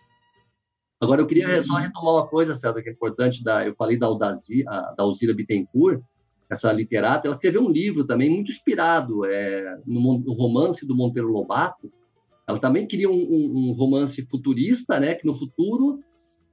[1.00, 4.06] Agora, eu queria só retomar uma coisa, César, que é importante, da, eu falei da,
[4.06, 6.00] Aldazi, a, da Alzira Bittencourt,
[6.48, 11.28] essa literata, ela escreveu um livro também muito inspirado é, no, no, romance do Monteiro
[11.28, 11.92] Lobato.
[12.46, 16.00] Ela também queria um, um, um romance futurista, né, que no futuro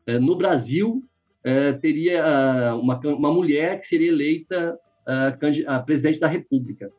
[0.07, 1.03] é, no Brasil,
[1.43, 6.91] é, teria ah, uma, uma mulher que seria eleita a, ah, a presidente da República.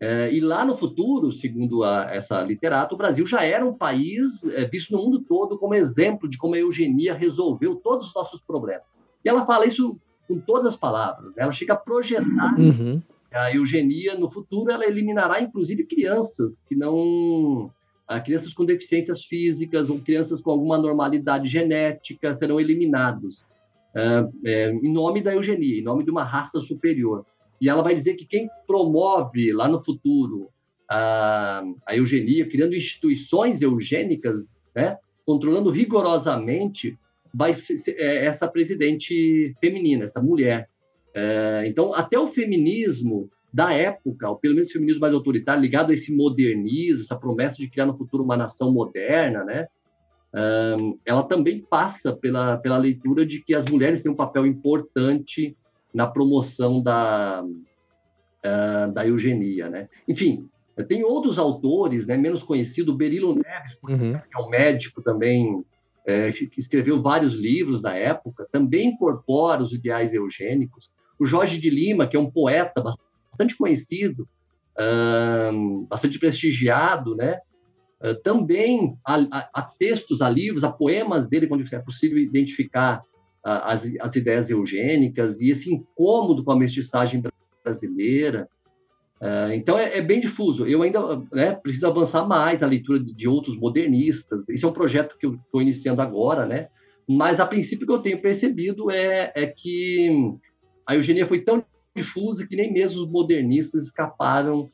[0.00, 4.44] É, e lá no futuro, segundo a, essa literata, o Brasil já era um país
[4.44, 8.40] é, visto no mundo todo como exemplo de como a eugenia resolveu todos os nossos
[8.40, 8.86] problemas.
[9.22, 11.34] E ela fala isso com todas as palavras.
[11.36, 11.42] Né?
[11.42, 13.02] Ela chega a projetar uhum.
[13.30, 17.70] a eugenia no futuro, ela eliminará inclusive crianças que não
[18.24, 23.44] crianças com deficiências físicas ou crianças com alguma normalidade genética serão eliminados
[23.94, 27.24] é, é, em nome da eugenia, em nome de uma raça superior.
[27.60, 30.50] E ela vai dizer que quem promove lá no futuro
[30.88, 36.98] a, a eugenia, criando instituições eugênicas, né, controlando rigorosamente,
[37.32, 40.68] vai ser, é, essa presidente feminina, essa mulher.
[41.14, 45.94] É, então, até o feminismo da época, ou pelo menos feminismo mais autoritário, ligado a
[45.94, 49.66] esse modernismo, essa promessa de criar no futuro uma nação moderna, né?
[50.32, 55.56] Um, ela também passa pela, pela leitura de que as mulheres têm um papel importante
[55.92, 59.88] na promoção da, uh, da eugenia, né?
[60.06, 60.48] Enfim,
[60.88, 64.18] tem outros autores, né, menos conhecido, Berilo Neves, uhum.
[64.18, 65.64] que é um médico também
[66.06, 70.90] é, que escreveu vários livros da época, também incorpora os ideais eugênicos.
[71.18, 74.26] O Jorge de Lima, que é um poeta bastante conhecido,
[75.52, 77.40] um, bastante prestigiado, né?
[78.02, 83.02] Uh, também há, há, textos, há livros, há poemas dele, quando é possível identificar
[83.42, 87.22] as, as ideias eugênicas e esse incômodo com a mestiçagem
[87.64, 88.48] brasileira.
[89.20, 90.66] Uh, então, é, é, bem difuso.
[90.66, 94.48] Eu ainda né, preciso avançar mais na leitura de, de outros modernistas.
[94.48, 96.68] Esse é um projeto que eu estou iniciando agora, né?
[97.06, 100.32] Mas, a princípio, o que eu tenho percebido é, é que
[100.86, 101.64] a eugenia foi tão
[101.94, 104.70] difusa que nem mesmo os modernistas escaparam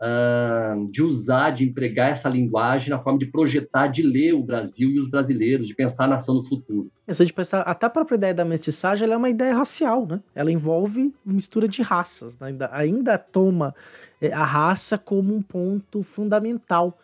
[0.00, 4.90] uh, de usar, de empregar essa linguagem na forma de projetar, de ler o Brasil
[4.90, 6.90] e os brasileiros, de pensar a nação no futuro.
[7.06, 10.20] Essa de pensar, até a própria ideia da mestiçagem é uma ideia racial, né?
[10.34, 12.48] Ela envolve mistura de raças, né?
[12.48, 13.74] ainda, ainda toma
[14.20, 16.96] é, a raça como um ponto fundamental.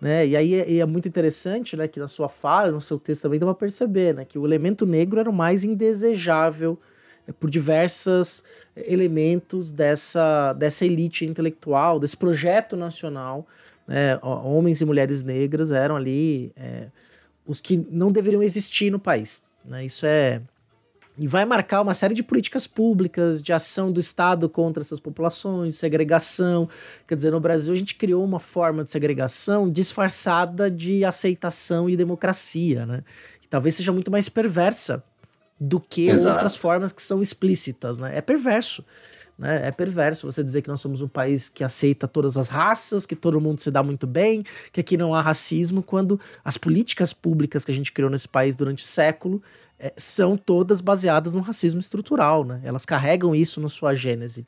[0.00, 0.26] Né?
[0.26, 3.38] E aí é, é, muito interessante, né, que na sua fala, no seu texto também
[3.38, 6.76] dá para perceber, né, que o elemento negro era o mais indesejável
[7.38, 8.42] por diversos
[8.76, 13.46] elementos dessa, dessa elite intelectual, desse projeto nacional.
[13.86, 14.18] Né?
[14.22, 16.86] Homens e mulheres negras eram ali é,
[17.46, 19.44] os que não deveriam existir no país.
[19.64, 19.84] Né?
[19.84, 20.40] Isso é.
[21.18, 25.76] E vai marcar uma série de políticas públicas, de ação do Estado contra essas populações,
[25.76, 26.68] segregação.
[27.06, 31.98] Quer dizer, no Brasil a gente criou uma forma de segregação disfarçada de aceitação e
[31.98, 33.04] democracia, né?
[33.42, 35.04] E talvez seja muito mais perversa
[35.62, 36.34] do que Exato.
[36.34, 38.16] outras formas que são explícitas, né?
[38.16, 38.84] É perverso.
[39.38, 39.68] Né?
[39.68, 43.14] É perverso você dizer que nós somos um país que aceita todas as raças, que
[43.14, 47.64] todo mundo se dá muito bem, que aqui não há racismo, quando as políticas públicas
[47.64, 49.40] que a gente criou nesse país durante século
[49.78, 52.60] é, são todas baseadas no racismo estrutural, né?
[52.64, 54.44] Elas carregam isso na sua gênese.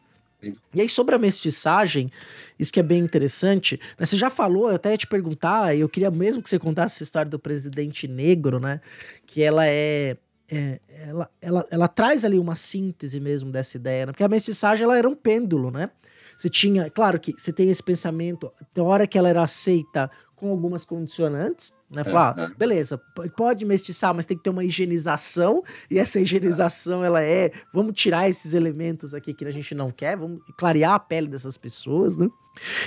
[0.74, 2.10] E aí, sobre a mestiçagem,
[2.58, 4.04] isso que é bem interessante, né?
[4.04, 7.04] Você já falou, eu até ia te perguntar, eu queria mesmo que você contasse essa
[7.04, 8.80] história do presidente negro, né?
[9.26, 10.16] Que ela é
[10.50, 14.12] é, ela, ela, ela traz ali uma síntese mesmo dessa ideia, né?
[14.12, 15.90] porque a mestiçagem ela era um pêndulo, né?
[16.36, 20.50] Você tinha, claro que você tem esse pensamento, tem hora que ela era aceita com
[20.50, 22.02] algumas condicionantes, né?
[22.02, 23.00] Falar, ah, beleza,
[23.36, 28.28] pode mestiçar, mas tem que ter uma higienização, e essa higienização ela é, vamos tirar
[28.28, 32.28] esses elementos aqui que a gente não quer, vamos clarear a pele dessas pessoas, né?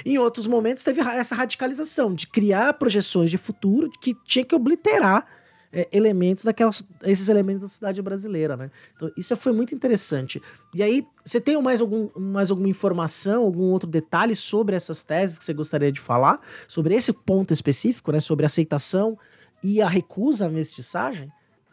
[0.05, 5.25] Em outros momentos teve essa radicalização de criar projeções de futuro que tinha que obliterar
[5.71, 8.71] é, elementos daquelas, esses elementos da sociedade brasileira, né?
[8.95, 10.41] Então, isso foi muito interessante.
[10.73, 15.37] E aí, você tem mais, algum, mais alguma informação, algum outro detalhe sobre essas teses
[15.37, 16.39] que você gostaria de falar?
[16.67, 18.19] Sobre esse ponto específico, né?
[18.19, 19.17] Sobre a aceitação
[19.63, 21.31] e a recusa à mestiçagem?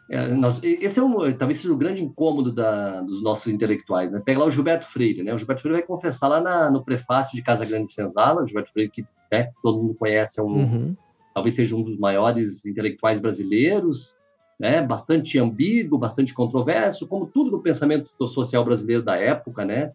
[0.09, 4.21] É, nós, esse é um, talvez seja o grande incômodo da, dos nossos intelectuais, né?
[4.23, 5.33] Pega lá o Gilberto Freire, né?
[5.33, 8.71] O Gilberto Freire vai confessar lá na, no prefácio de Casa Grande Senzala, o Gilberto
[8.71, 10.95] Freire que né, todo mundo conhece, é um, uhum
[11.35, 14.17] talvez seja um dos maiores intelectuais brasileiros,
[14.57, 14.81] né?
[14.81, 19.91] Bastante ambíguo, bastante controverso, como tudo no pensamento social brasileiro da época, né?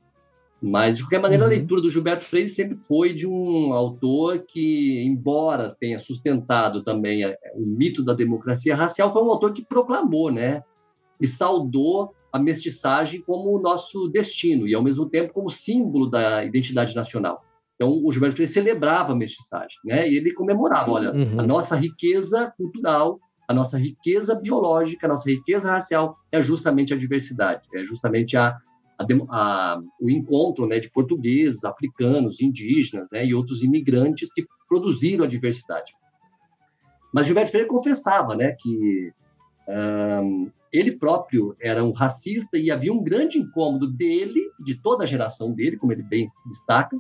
[0.63, 1.51] Mas, de qualquer maneira, uhum.
[1.51, 7.25] a leitura do Gilberto Freire sempre foi de um autor que, embora tenha sustentado também
[7.55, 10.63] o mito da democracia racial, foi um autor que proclamou, né?
[11.19, 16.45] E saudou a mestiçagem como o nosso destino e, ao mesmo tempo, como símbolo da
[16.45, 17.43] identidade nacional.
[17.81, 20.07] Então, o Gilberto Freire celebrava a mestiçagem, né?
[20.07, 21.41] E ele comemorava, olha, uhum.
[21.41, 23.19] a nossa riqueza cultural,
[23.49, 28.55] a nossa riqueza biológica, a nossa riqueza racial é justamente a diversidade, é justamente a,
[28.99, 35.25] a, a, o encontro né, de portugueses, africanos, indígenas né, e outros imigrantes que produziram
[35.25, 35.95] a diversidade.
[37.15, 39.11] Mas Gilberto Freire confessava né, que
[40.23, 45.07] um, ele próprio era um racista e havia um grande incômodo dele, de toda a
[45.07, 46.95] geração dele, como ele bem destaca,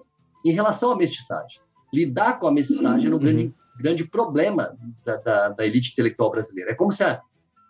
[0.45, 1.61] em relação à mestiçagem.
[1.93, 3.53] Lidar com a mestiçagem era um grande, uhum.
[3.79, 6.71] grande problema da, da, da, elite intelectual brasileira.
[6.71, 7.21] É como se a,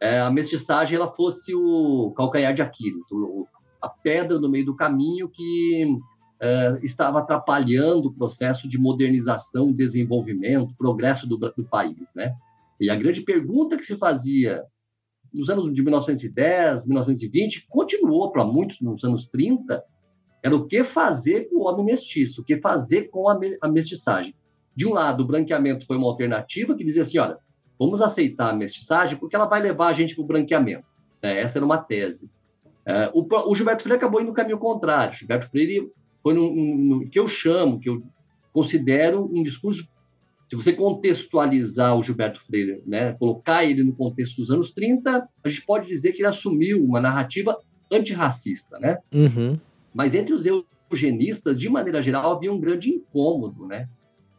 [0.01, 3.47] é, a mestiçagem ela fosse o calcanhar de Aquiles, o,
[3.81, 5.99] a pedra no meio do caminho que
[6.41, 12.35] é, estava atrapalhando o processo de modernização, desenvolvimento, progresso do, do país, né?
[12.81, 14.65] E a grande pergunta que se fazia
[15.33, 19.83] nos anos de 1910, 1920, continuou para muitos nos anos 30,
[20.43, 23.69] era o que fazer com o homem mestiço, o que fazer com a, me a
[23.69, 24.35] mestiçagem.
[24.75, 27.39] De um lado, o branqueamento foi uma alternativa que dizia assim: olha,
[27.79, 30.85] vamos aceitar a mestiçagem porque ela vai levar a gente para o branqueamento.
[31.23, 32.31] É, essa era uma tese.
[32.87, 35.17] É, o, o, Gilberto Freire acabou indo no caminho contrário.
[35.17, 35.91] Gilberto Freire
[36.23, 38.03] foi no que eu chamo, que eu
[38.53, 39.89] considero um discurso.
[40.49, 45.49] Se você contextualizar o Gilberto Freire, né, colocar ele no contexto dos anos 30, a
[45.49, 47.57] gente pode dizer que ele assumiu uma narrativa
[47.93, 48.99] antirracista, né?
[49.13, 49.59] Uhum.
[49.95, 50.45] Mas entre os
[50.91, 53.89] eugenistas, de maneira geral, havia um grande incômodo, né?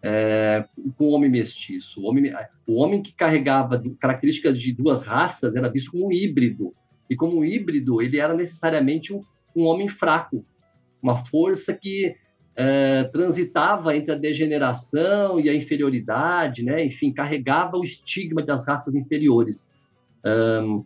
[0.03, 0.65] É,
[0.97, 2.01] com o homem mestiço.
[2.01, 2.33] O homem,
[2.65, 6.73] o homem que carregava características de duas raças era visto como um híbrido.
[7.09, 9.19] E como um híbrido, ele era necessariamente um,
[9.55, 10.45] um homem fraco,
[11.01, 12.15] uma força que
[12.55, 16.83] é, transitava entre a degeneração e a inferioridade, né?
[16.85, 19.69] enfim, carregava o estigma das raças inferiores.
[20.25, 20.85] Um,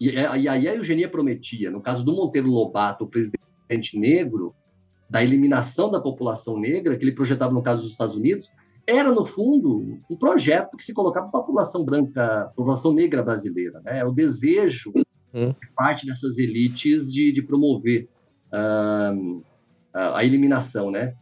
[0.00, 3.43] e, e aí a eugenia prometia, no caso do Monteiro Lobato, o presidente
[3.94, 4.54] negro,
[5.08, 8.50] da eliminação da população negra, que ele projetava no caso dos Estados Unidos,
[8.86, 13.80] era, no fundo, um projeto que se colocava para a população branca, população negra brasileira.
[13.84, 14.04] Né?
[14.04, 14.92] O desejo
[15.32, 15.54] hum.
[15.58, 18.08] de parte dessas elites de, de promover
[18.52, 19.42] uh,
[19.94, 20.90] a eliminação.
[20.90, 21.14] Né?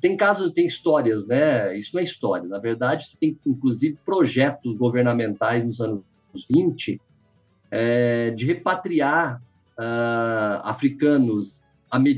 [0.00, 1.76] Tem casos, tem histórias, né?
[1.76, 2.48] isso não é história.
[2.48, 6.02] Na verdade, tem, inclusive, projetos governamentais nos anos
[6.48, 7.00] 20
[7.70, 9.42] é, de repatriar
[9.78, 11.64] uh, africanos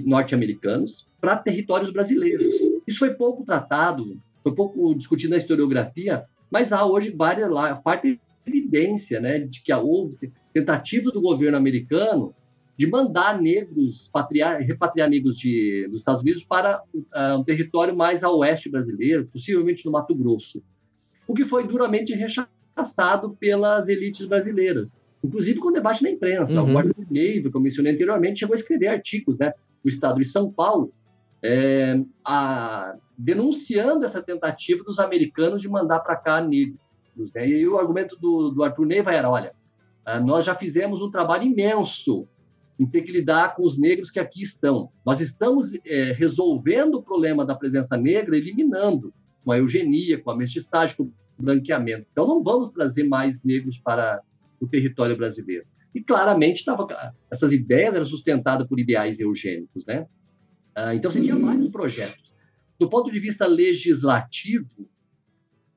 [0.05, 2.55] norte-americanos para territórios brasileiros.
[2.87, 8.09] Isso foi pouco tratado, foi pouco discutido na historiografia, mas há hoje várias lá, farta
[8.47, 12.35] evidência né, de que houve tentativa do governo americano
[12.77, 18.25] de mandar negros, patriar, repatriar negros de, dos Estados Unidos para uh, um território mais
[18.25, 20.63] a oeste brasileiro, possivelmente no Mato Grosso,
[21.27, 26.61] o que foi duramente rechaçado pelas elites brasileiras inclusive com debate na imprensa.
[26.61, 26.69] Uhum.
[26.69, 29.53] O Guarda Vermelho, que eu mencionei anteriormente, chegou a escrever artigos, né,
[29.83, 30.93] no estado de São Paulo,
[31.43, 36.79] é, a, denunciando essa tentativa dos americanos de mandar para cá negros.
[37.35, 37.49] Né?
[37.49, 39.53] E o argumento do, do Arthur Neiva era, olha,
[40.05, 42.27] ah, nós já fizemos um trabalho imenso
[42.79, 44.91] em ter que lidar com os negros que aqui estão.
[45.05, 49.13] Nós estamos é, resolvendo o problema da presença negra, eliminando
[49.45, 52.09] com a eugenia, com a mestiçagem, com o branqueamento.
[52.11, 54.21] Então, não vamos trazer mais negros para
[54.63, 55.67] o território brasileiro.
[55.93, 56.87] E claramente tava,
[57.31, 60.07] essas ideias eram sustentadas por ideais eugênicos, né?
[60.75, 62.33] Ah, então você tinha vários projetos.
[62.79, 64.89] Do ponto de vista legislativo,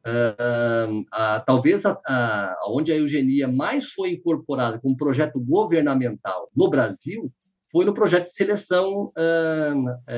[0.05, 7.33] ah, ah, talvez a, onde a eugenia mais foi incorporada como projeto governamental no Brasil
[7.69, 9.11] foi no projeto de seleção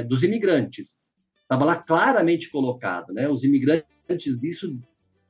[0.08, 1.02] dos imigrantes.
[1.42, 3.28] estava lá claramente colocado, né?
[3.28, 4.78] Os imigrantes disso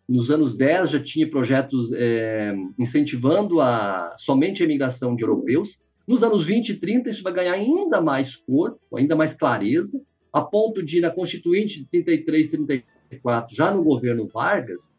[0.07, 5.81] nos anos 10 já tinha projetos é, incentivando a somente a imigração de europeus.
[6.07, 10.01] Nos anos 20 e 30 isso vai ganhar ainda mais corpo, ainda mais clareza,
[10.31, 14.89] a ponto de na Constituinte de 33, 34, já no governo Vargas,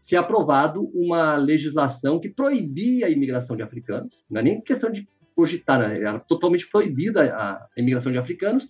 [0.00, 5.08] ser aprovado uma legislação que proibia a imigração de africanos, não é nem questão de
[5.34, 6.00] cogitar, né?
[6.00, 8.68] era totalmente proibida a imigração de africanos,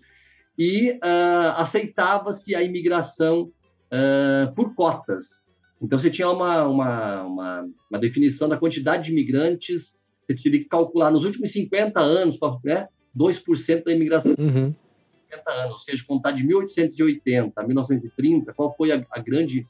[0.59, 3.51] e uh, aceitava-se a imigração
[3.91, 5.47] uh, por cotas.
[5.83, 10.69] Então, você tinha uma, uma, uma, uma, definição da quantidade de imigrantes, você teria que
[10.69, 14.73] calcular nos últimos 50 anos, né, 2% da imigração uhum.
[15.01, 19.67] 50 anos, ou seja, contar de 1880 a 1930, qual foi a, a grande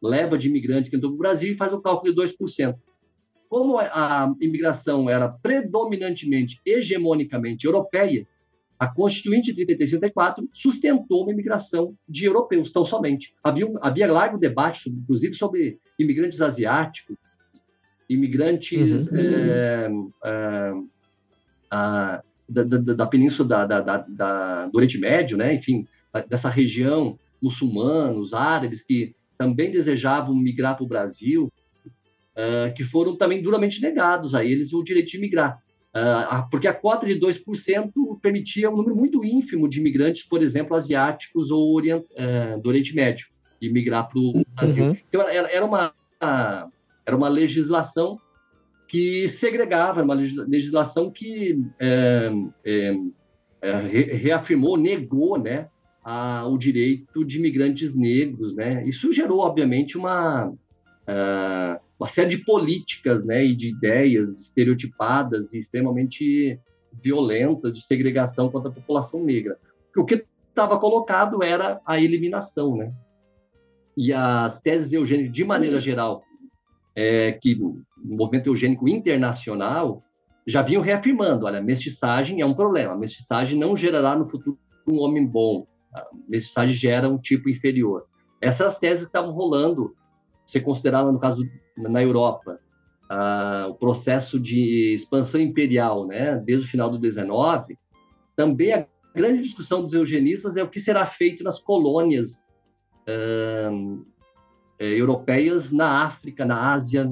[0.00, 2.76] leva de imigrantes que entrou para o Brasil e faz o cálculo de 2%.
[3.48, 8.26] Como a imigração era predominantemente, hegemonicamente europeia,
[8.78, 13.34] a Constituinte de 34 sustentou uma imigração de europeus, tão somente.
[13.42, 17.16] Havia, havia largo debate, inclusive, sobre imigrantes asiáticos,
[18.08, 19.18] imigrantes uhum.
[19.18, 19.90] é,
[20.24, 20.74] é,
[21.70, 25.54] a, da, da, da, península da, da, do Oriente Médio, né?
[25.54, 25.86] enfim,
[26.28, 31.52] dessa região, muçulmanos, árabes, que também desejavam migrar para o Brasil,
[32.36, 35.62] uh, que foram também duramente negados a eles o direito de migrar.
[35.96, 37.90] Uh, porque a cota de 2%
[38.20, 42.94] permitia um número muito ínfimo de imigrantes, por exemplo, asiáticos ou orient, uh, do Oriente
[42.94, 43.28] Médio,
[43.62, 44.84] e migrar para o Brasil.
[44.84, 44.96] Uhum.
[45.08, 45.94] Então, era, era, uma,
[47.06, 48.20] era uma legislação
[48.86, 52.30] que segregava, uma legislação que é,
[52.64, 52.94] é,
[53.62, 53.80] é,
[54.16, 55.68] reafirmou, negou né,
[56.04, 58.54] a, o direito de imigrantes negros.
[58.54, 58.86] Né?
[58.86, 65.58] Isso gerou, obviamente, uma, uh, uma série de políticas né, e de ideias estereotipadas e
[65.58, 66.60] extremamente
[66.92, 69.58] violentas de segregação contra a população negra.
[69.96, 72.92] O que estava colocado era a eliminação, né?
[73.96, 76.22] E as teses eugênicas, de maneira geral,
[76.94, 80.02] é, que o movimento eugênico internacional
[80.46, 85.00] já vinham reafirmando, olha, mestiçagem é um problema, a mestiçagem não gerará no futuro um
[85.00, 88.06] homem bom, a mestiçagem gera um tipo inferior.
[88.40, 89.94] Essas teses que estavam rolando
[90.46, 92.60] você considerar, no caso, na Europa,
[93.10, 97.76] uh, o processo de expansão imperial, né, desde o final do 19,
[98.34, 102.46] também a grande discussão dos eugenistas é o que será feito nas colônias
[103.08, 104.04] uh,
[104.78, 107.10] europeias na África, na Ásia,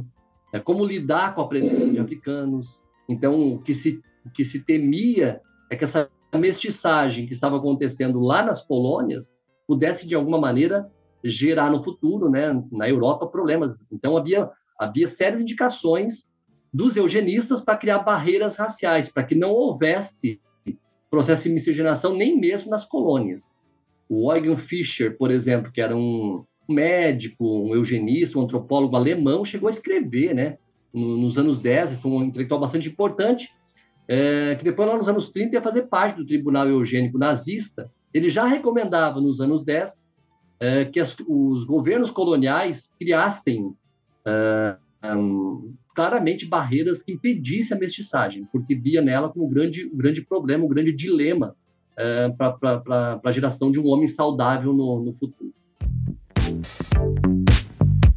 [0.52, 2.84] é, como lidar com a presença de africanos.
[3.08, 8.20] Então, o que se, o que se temia é que essa mestiçagem que estava acontecendo
[8.20, 9.34] lá nas colônias
[9.66, 10.90] pudesse, de alguma maneira,
[11.24, 13.78] gerar no futuro, né, na Europa, problemas.
[13.90, 16.32] Então, havia, havia sérias indicações
[16.72, 20.40] dos eugenistas para criar barreiras raciais, para que não houvesse
[21.10, 23.56] processo de miscigenação nem mesmo nas colônias.
[24.08, 29.68] O Eugen Fischer, por exemplo, que era um médico, um eugenista, um antropólogo alemão, chegou
[29.68, 30.58] a escrever, né,
[30.92, 33.48] nos anos 10, foi um intelectual bastante importante,
[34.06, 37.90] é, que depois, lá nos anos 30, ia fazer parte do Tribunal Eugênico Nazista.
[38.12, 40.04] Ele já recomendava, nos anos 10,
[40.60, 43.74] é, que as, os governos coloniais criassem
[44.24, 44.76] é,
[45.16, 50.22] um, claramente barreiras que impedissem a mestiçagem, porque via nela como um grande, um grande
[50.22, 51.54] problema, um grande dilema
[51.96, 55.52] é, para a geração de um homem saudável no, no futuro.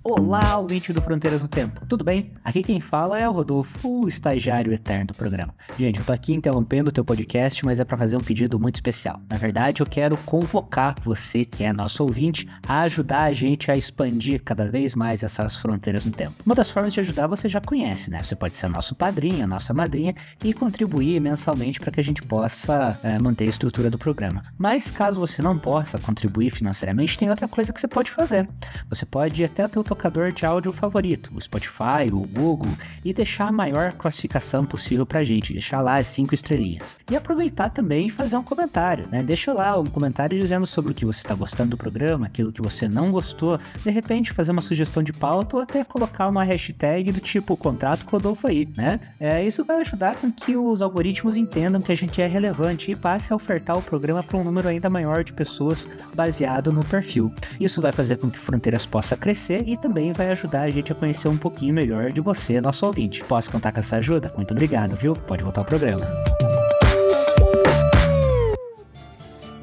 [0.09, 1.85] Olá, ouvinte do Fronteiras no Tempo.
[1.85, 2.31] Tudo bem?
[2.41, 5.53] Aqui quem fala é o Rodolfo, o estagiário eterno do programa.
[5.77, 8.75] Gente, eu tô aqui interrompendo o teu podcast, mas é para fazer um pedido muito
[8.75, 9.19] especial.
[9.29, 13.75] Na verdade, eu quero convocar você, que é nosso ouvinte, a ajudar a gente a
[13.75, 16.35] expandir cada vez mais essas fronteiras no tempo.
[16.45, 18.23] Uma das formas de ajudar você já conhece, né?
[18.23, 22.97] Você pode ser nosso padrinho, nossa madrinha e contribuir mensalmente para que a gente possa
[23.03, 24.45] é, manter a estrutura do programa.
[24.57, 28.47] Mas caso você não possa contribuir financeiramente, tem outra coisa que você pode fazer.
[28.87, 32.71] Você pode ir até o teu tocador de áudio favorito, o Spotify, o Google,
[33.03, 36.97] e deixar a maior classificação possível pra gente, deixar lá as 5 estrelinhas.
[37.09, 39.23] E aproveitar também e fazer um comentário, né?
[39.23, 42.61] Deixa lá um comentário dizendo sobre o que você está gostando do programa, aquilo que
[42.61, 47.11] você não gostou, de repente fazer uma sugestão de pauta ou até colocar uma hashtag
[47.11, 48.99] do tipo contrato Rodolfo aí, né?
[49.19, 52.95] É, isso vai ajudar com que os algoritmos entendam que a gente é relevante e
[52.95, 57.33] passe a ofertar o programa para um número ainda maior de pessoas baseado no perfil.
[57.59, 60.95] Isso vai fazer com que Fronteiras possa crescer e também vai ajudar a gente a
[60.95, 63.23] conhecer um pouquinho melhor de você, nosso ouvinte.
[63.23, 64.33] Posso contar com essa ajuda?
[64.35, 65.15] Muito obrigado, viu?
[65.15, 66.05] Pode voltar ao programa.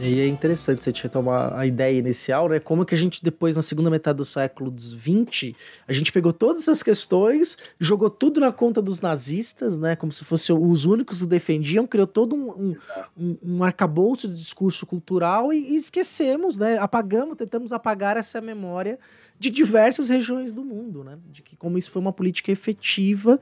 [0.01, 2.59] E é interessante você retomar a ideia inicial, né?
[2.59, 5.55] Como que a gente depois, na segunda metade do século XX,
[5.87, 9.95] a gente pegou todas essas questões, jogou tudo na conta dos nazistas, né?
[9.95, 12.77] Como se fossem os únicos que defendiam, criou todo um, um,
[13.17, 16.77] um, um arcabouço de discurso cultural e, e esquecemos, né?
[16.77, 18.99] Apagamos, tentamos apagar essa memória
[19.45, 21.19] de diversas regiões do mundo, né?
[21.31, 23.39] De que como isso foi uma política efetiva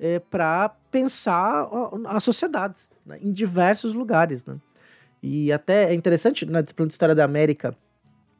[0.00, 1.68] é, para pensar
[2.06, 3.18] as sociedades né?
[3.22, 4.56] em diversos lugares, né?
[5.22, 7.74] E até é interessante, na disciplina de História da América,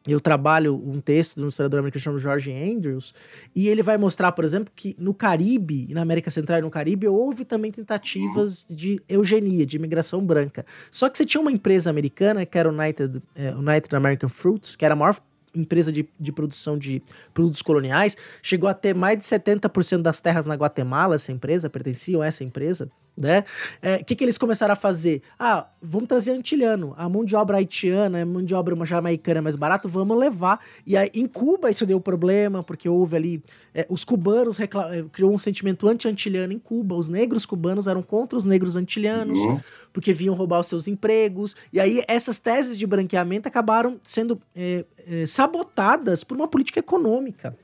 [0.07, 3.15] eu trabalho um texto de um historiador americano chamado George Andrews,
[3.55, 7.09] e ele vai mostrar, por exemplo, que no Caribe, na América Central e no Caribe,
[7.09, 10.67] houve também tentativas de eugenia, de imigração branca.
[10.91, 14.85] Só que você tinha uma empresa americana, que era United, é, United American Fruits, que
[14.85, 15.17] era a maior
[15.55, 17.03] empresa de, de produção de
[17.33, 22.23] produtos coloniais, chegou a ter mais de 70% das terras na Guatemala, essa empresa, pertenciam
[22.23, 23.41] a essa empresa né?
[23.41, 25.23] O é, que, que eles começaram a fazer?
[25.39, 26.95] Ah, vamos trazer antilhano.
[26.97, 30.61] A mão de obra haitiana, a mão de obra jamaicana é mais barato, vamos levar.
[30.87, 33.43] E aí, em Cuba isso deu problema, porque houve ali...
[33.75, 34.93] É, os cubanos reclam...
[34.93, 36.95] É, criou um sentimento anti-antilhano em Cuba.
[36.95, 39.61] Os negros cubanos eram contra os negros antilhanos, uhum.
[39.93, 41.55] porque vinham roubar os seus empregos.
[41.73, 47.57] E aí, essas teses de branqueamento acabaram sendo é, é sabotadas por uma política econômica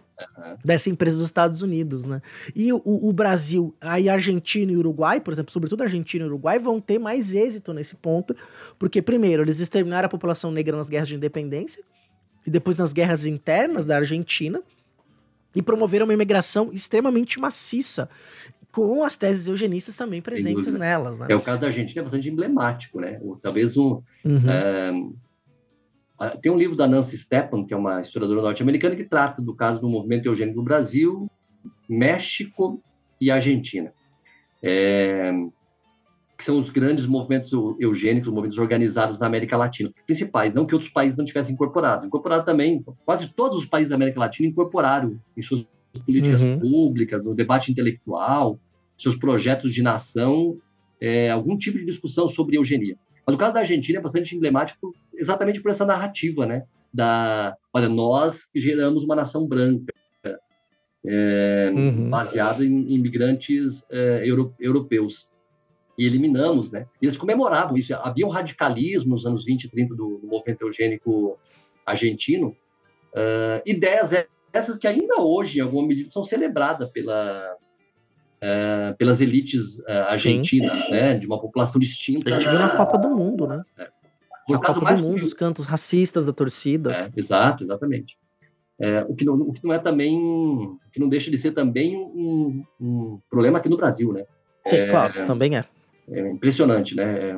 [0.65, 2.21] dessa empresa dos Estados Unidos, né?
[2.55, 6.81] E o, o, Brasil, aí Argentina e Uruguai, por exemplo, sobretudo Argentina e Uruguai, vão
[6.81, 8.35] ter mais êxito nesse ponto,
[8.79, 11.83] porque, primeiro, eles exterminaram a população negra nas guerras de independência,
[12.47, 14.63] e depois nas guerras internas da Argentina,
[15.55, 18.09] e promoveram uma imigração extremamente maciça,
[18.71, 21.19] com as teses eugenistas também presentes nelas.
[21.19, 21.27] Né?
[21.29, 23.21] É o caso da Argentina, é bastante emblemático, né?
[23.43, 24.01] Talvez um.
[24.25, 24.49] Uhum.
[24.49, 24.93] É ah,
[26.43, 29.81] tem um livro da Nancy Stepan, que é uma historiadora norte-americana, que trata do caso
[29.81, 31.31] do movimento eugênico no Brasil,
[31.89, 32.83] México
[33.21, 33.93] e Argentina.
[34.63, 35.33] É,
[36.41, 40.91] que são os grandes movimentos eugênicos, movimentos organizados na América Latina, principais, não que outros
[40.91, 42.07] países não tivessem incorporado.
[42.07, 45.67] Incorporado também, quase todos os países da América Latina incorporaram em suas
[46.07, 46.59] políticas uhum.
[46.59, 48.59] públicas, no debate intelectual,
[48.97, 50.57] seus projetos de nação,
[50.99, 52.97] é, algum tipo de discussão sobre eugenia.
[53.31, 56.65] Mas o caso da Argentina é bastante emblemático exatamente por essa narrativa, né?
[56.93, 59.95] Da, olha, nós geramos uma nação branca,
[61.07, 62.11] é, uhum.
[62.11, 65.31] baseada em imigrantes é, euro, europeus.
[65.97, 66.87] E eliminamos, né?
[67.01, 67.95] Eles comemoravam isso.
[67.95, 71.39] Havia um radicalismo nos anos 20 e 30 do, do movimento eugênico
[71.87, 72.57] argentino.
[73.13, 74.11] Uh, ideias
[74.53, 77.57] essas que ainda hoje, em alguma medida, são celebradas pela,
[78.43, 80.91] uh, pelas elites uh, argentinas, Sim.
[80.91, 81.19] né?
[81.19, 82.29] De uma população distinta.
[82.29, 83.61] A gente viu na Copa do Mundo, né?
[83.79, 83.89] É.
[84.49, 86.93] Na Copa do Mundo, os cantos racistas da torcida.
[86.93, 88.19] É, exato, exatamente.
[88.81, 91.53] É, o, que não, o que não é também, o que não deixa de ser
[91.53, 94.25] também um, um problema aqui no Brasil, né?
[94.67, 95.65] Sim, é, claro, também é.
[96.09, 97.37] É impressionante, né?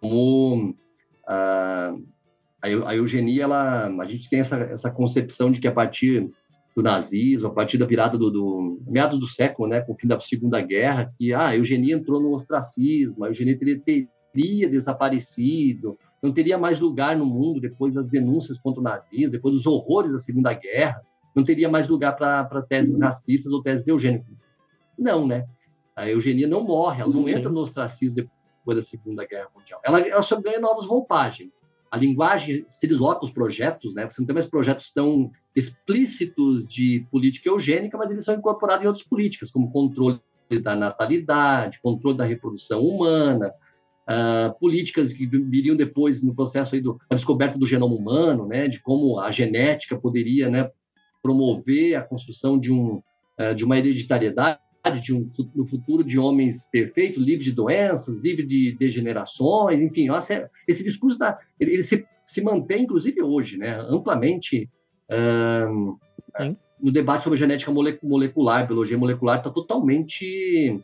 [0.00, 0.74] Como
[1.26, 1.92] a,
[2.62, 6.30] a eugenia, ela, a gente tem essa, essa concepção de que a partir
[6.74, 10.06] do nazismo, a partir da virada do, do meados do século, né, com o fim
[10.06, 13.80] da Segunda Guerra, que ah, a eugenia entrou no ostracismo, a eugenia teria,
[14.32, 19.54] teria desaparecido, não teria mais lugar no mundo depois das denúncias contra o nazismo, depois
[19.54, 21.02] dos horrores da Segunda Guerra,
[21.34, 24.28] não teria mais lugar para teses racistas ou teses eugênicas.
[24.98, 25.46] Não, né?
[25.96, 27.38] A eugenia não morre, ela não Sim.
[27.38, 29.80] entra no ostracismo depois da Segunda Guerra Mundial.
[29.84, 34.08] Ela, ela só ganha novas roupagens a linguagem se desloca os projetos, né?
[34.08, 38.86] Você não tem mais projetos tão explícitos de política eugênica, mas eles são incorporados em
[38.86, 40.20] outras políticas, como controle
[40.62, 43.52] da natalidade, controle da reprodução humana,
[44.08, 48.68] uh, políticas que viriam depois no processo aí do, da descoberta do genoma humano, né?
[48.68, 50.70] De como a genética poderia, né?
[51.20, 53.02] Promover a construção de um
[53.38, 54.60] uh, de uma hereditariedade
[55.02, 60.50] de um no futuro de homens perfeitos, livres de doenças, livres de degenerações, enfim, nossa,
[60.66, 64.68] esse discurso da, ele, ele se, se mantém, inclusive hoje, né, amplamente
[65.70, 65.98] um,
[66.80, 67.70] no debate sobre genética
[68.02, 70.80] molecular, biologia molecular, está totalmente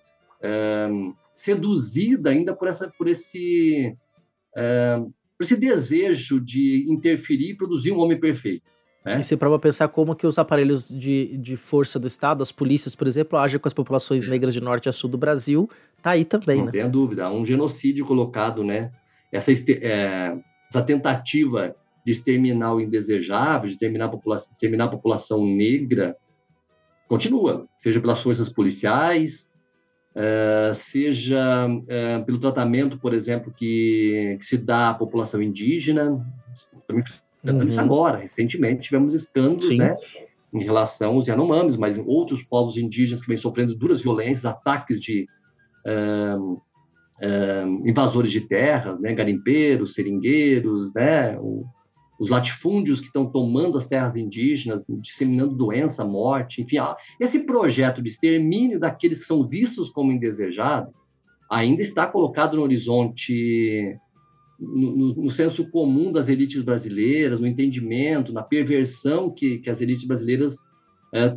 [0.90, 3.96] um, seduzida ainda por, essa, por esse,
[4.56, 5.04] um,
[5.38, 8.75] por esse desejo de interferir e produzir um homem perfeito.
[9.06, 9.20] Né?
[9.20, 12.96] E se prova pensar como que os aparelhos de, de força do Estado, as polícias,
[12.96, 15.70] por exemplo, agem com as populações negras de norte a sul do Brasil,
[16.02, 16.72] tá aí também, Não né?
[16.72, 18.90] tem dúvida, há um genocídio colocado, né?
[19.30, 20.36] Essa, é,
[20.68, 26.16] essa tentativa de exterminar o indesejável, de exterminar a população, exterminar a população negra,
[27.06, 29.52] continua, seja pelas forças policiais,
[30.16, 36.26] é, seja é, pelo tratamento, por exemplo, que, que, se dá à população indígena,
[36.88, 37.04] também
[37.46, 37.62] Uhum.
[37.62, 39.94] Isso agora, recentemente, tivemos escândalos, né?
[40.54, 44.98] Em relação aos Yanomamis, mas em outros povos indígenas que vêm sofrendo duras violências, ataques
[44.98, 45.26] de,
[46.38, 46.58] um,
[47.20, 51.64] é, invasores de terras, né, garimpeiros, seringueiros, né, o,
[52.18, 56.76] os latifúndios que estão tomando as terras indígenas, disseminando doença, morte, enfim,
[57.20, 61.04] esse projeto de extermínio daqueles que são vistos como indesejados
[61.50, 63.98] ainda está colocado no horizonte,
[64.58, 70.04] no, no, senso comum das elites brasileiras, no entendimento, na perversão que, que as elites
[70.04, 70.56] brasileiras
[71.14, 71.36] é,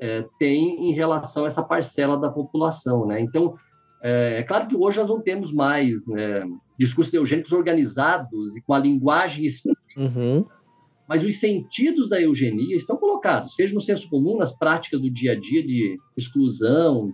[0.00, 3.20] é, têm em relação a essa parcela da população, né?
[3.20, 3.56] Então,
[4.02, 6.44] é, é, claro que hoje nós não temos mais né,
[6.78, 10.44] discursos eugênicos organizados e com a linguagem explícita, uhum.
[11.08, 15.32] mas os sentidos da eugenia estão colocados, seja no senso comum, nas práticas do dia
[15.32, 17.12] a dia de exclusão,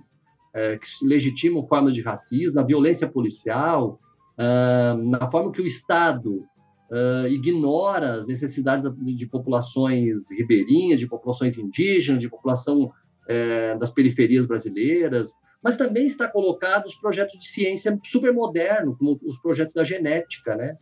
[0.54, 3.98] é, que legitimam formas de racismo, na violência policial,
[4.38, 6.44] uh, na forma que o Estado
[6.90, 13.90] uh, ignora as necessidades de, de, populações ribeirinhas, de populações indígenas, de população uh, das
[13.90, 15.32] periferias brasileiras,
[15.64, 20.54] mas também está colocado os projetos de ciência super moderno, como os projetos da genética,
[20.54, 20.76] né?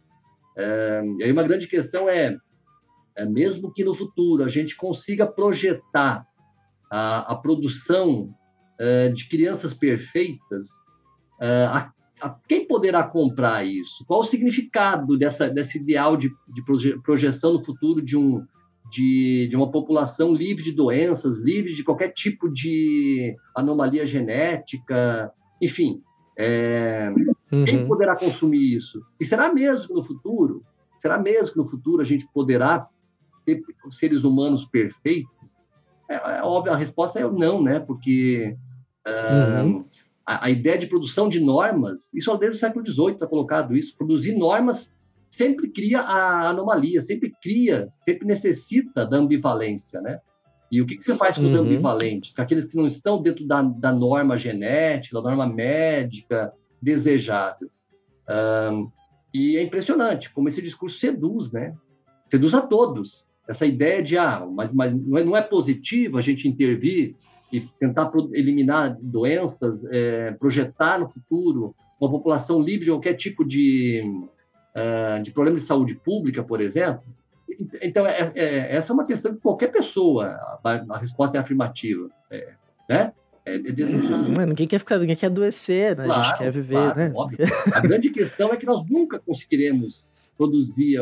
[0.56, 2.36] É, e aí uma grande questão é,
[3.16, 6.26] é, mesmo que no futuro a gente consiga projetar
[6.90, 8.34] a, a produção
[8.78, 10.66] é, de crianças perfeitas,
[11.40, 11.91] a,
[12.48, 14.04] quem poderá comprar isso?
[14.06, 16.62] Qual o significado dessa, desse ideal de, de
[17.02, 18.44] projeção no futuro de um,
[18.92, 26.02] de, de uma população livre de doenças, livre de qualquer tipo de anomalia genética, enfim.
[26.36, 27.10] É,
[27.50, 27.64] uhum.
[27.64, 29.02] Quem poderá consumir isso?
[29.18, 30.62] E será mesmo que no futuro?
[30.98, 32.86] Será mesmo que no futuro a gente poderá
[33.46, 35.62] ter seres humanos perfeitos?
[36.10, 37.80] É, é óbvio, a resposta é não, né?
[37.80, 38.56] Porque
[39.06, 39.86] uhum.
[40.26, 43.96] A, a, ideia de produção de normas, isso desde o século XVIII está colocado isso,
[43.96, 44.94] produzir normas
[45.30, 50.20] sempre cria a anomalia, sempre cria, sempre necessita da ambivalência, né?
[50.70, 51.60] E o que, que você faz com os uhum.
[51.60, 52.32] ambivalentes?
[52.32, 57.70] Com aqueles que não estão dentro da, da norma genética, da norma médica desejável.
[58.28, 58.90] Um,
[59.34, 61.74] e é impressionante como esse discurso seduz, né?
[62.26, 63.30] Seduz a todos.
[63.48, 67.14] Essa ideia de, ah, mas, mas não, é, não é positivo a gente intervir
[67.52, 74.02] e tentar eliminar doenças, é, projetar no futuro uma população livre de qualquer tipo de
[74.74, 77.02] uh, de problemas de saúde pública, por exemplo.
[77.82, 80.26] Então, é, é, essa é uma questão que qualquer pessoa,
[80.64, 82.52] a, a resposta é afirmativa, é,
[82.88, 83.12] né?
[83.44, 86.04] É, é ninguém quer ficar, ninguém quer adoecer, né?
[86.04, 87.12] Claro, a gente quer viver, claro, né?
[87.14, 87.38] Óbvio.
[87.74, 90.96] A grande questão é que nós nunca conseguiremos produzir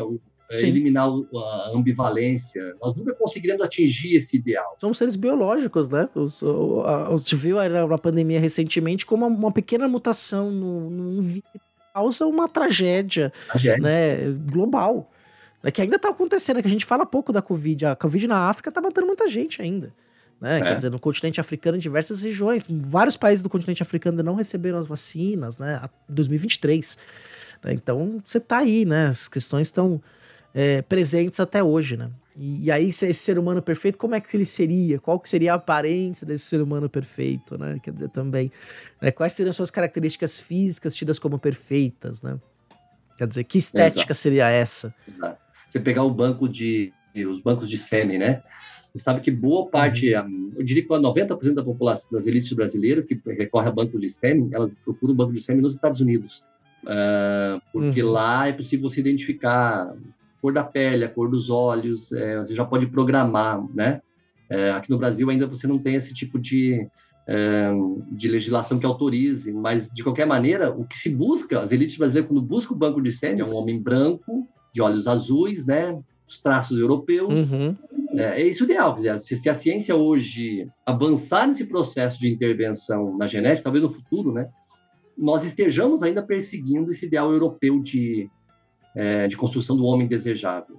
[0.50, 2.74] é, eliminar a ambivalência.
[2.80, 4.76] Nós nunca conseguiremos atingir esse ideal.
[4.80, 6.08] Somos seres biológicos, né?
[6.14, 11.44] Os, o, a, gente viu na pandemia recentemente como uma, pequena mutação num vírus
[11.92, 13.82] causa uma tragédia, tragédia.
[13.82, 15.10] Né, global.
[15.62, 17.86] Né, que ainda está acontecendo, é que a gente fala pouco da Covid.
[17.86, 19.92] A Covid na África está matando muita gente ainda.
[20.40, 20.58] Né?
[20.58, 20.62] É.
[20.62, 22.66] Quer dizer, no continente africano, em diversas regiões.
[22.68, 25.82] Vários países do continente africano ainda não receberam as vacinas, né?
[26.08, 26.96] Em 2023.
[27.62, 27.74] Né?
[27.74, 29.08] Então, você está aí, né?
[29.08, 30.00] As questões estão
[30.54, 32.10] é, presentes até hoje, né?
[32.36, 34.98] E, e, aí, esse ser humano perfeito, como é que ele seria?
[34.98, 37.78] Qual que seria a aparência desse ser humano perfeito, né?
[37.82, 38.50] Quer dizer, também,
[39.00, 39.10] né?
[39.10, 42.38] quais seriam suas características físicas tidas como perfeitas, né?
[43.18, 44.14] Quer dizer, que estética Exato.
[44.14, 44.94] seria essa?
[45.06, 45.38] Exato.
[45.68, 48.42] Você pegar o banco de, os bancos de sêmen, né?
[48.92, 50.52] Você sabe que boa parte, uhum.
[50.56, 54.48] eu diria que 90% da população das elites brasileiras que recorre a banco de sêmen,
[54.52, 56.44] elas procuram banco de sêmen nos Estados Unidos.
[56.82, 58.10] Uh, porque uhum.
[58.10, 59.94] lá é possível você identificar
[60.40, 64.00] cor da pele, a cor dos olhos, é, você já pode programar, né?
[64.48, 66.88] É, aqui no Brasil ainda você não tem esse tipo de,
[67.28, 67.70] é,
[68.10, 72.28] de legislação que autorize, mas de qualquer maneira, o que se busca, as elites brasileiras,
[72.28, 76.00] quando buscam o banco de sêmen, é um homem branco, de olhos azuis, né?
[76.26, 77.52] Os traços europeus.
[77.52, 77.76] Uhum.
[78.12, 78.94] É, é isso o ideal.
[78.94, 83.84] Quer dizer, se, se, a ciência hoje avançar nesse processo de intervenção na genética, talvez
[83.84, 84.48] no futuro, né?
[85.16, 88.28] Nós estejamos ainda perseguindo esse ideal europeu de
[88.94, 90.76] é, de construção do homem desejável.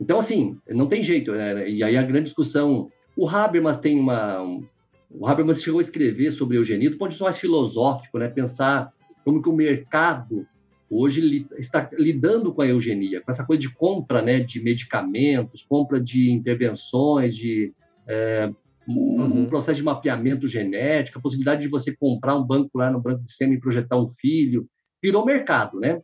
[0.00, 1.32] Então, assim, não tem jeito.
[1.32, 1.68] Né?
[1.70, 2.90] E aí a grande discussão...
[3.16, 4.42] O Habermas tem uma...
[4.42, 4.66] Um,
[5.08, 8.26] o Habermas chegou a escrever sobre eugenia do ponto de vista mais filosófico, né?
[8.28, 8.92] Pensar
[9.24, 10.44] como que o mercado
[10.90, 15.64] hoje li, está lidando com a eugenia, com essa coisa de compra né, de medicamentos,
[15.68, 17.72] compra de intervenções, de
[18.06, 18.50] é,
[18.86, 19.42] uhum.
[19.42, 23.22] um processo de mapeamento genético, a possibilidade de você comprar um banco lá no banco
[23.24, 24.66] de sêmen e projetar um filho,
[25.02, 26.00] virou mercado, né?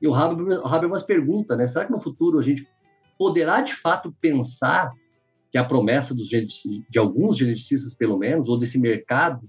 [0.00, 1.66] E o Habermas pergunta, né?
[1.66, 2.66] Será que no futuro a gente
[3.18, 4.92] poderá de fato pensar
[5.50, 9.48] que a promessa dos de alguns geneticistas, pelo menos, ou desse mercado,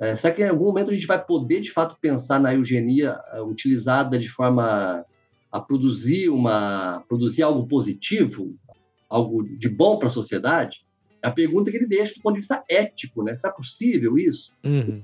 [0.00, 3.20] é, será que em algum momento a gente vai poder de fato pensar na eugenia
[3.34, 5.04] uh, utilizada de forma
[5.52, 8.56] a produzir uma produzir algo positivo,
[9.10, 10.86] algo de bom para a sociedade?
[11.22, 13.34] É a pergunta que ele deixa do ponto de vista ético, né?
[13.34, 14.54] Será possível isso?
[14.64, 15.02] Uhum.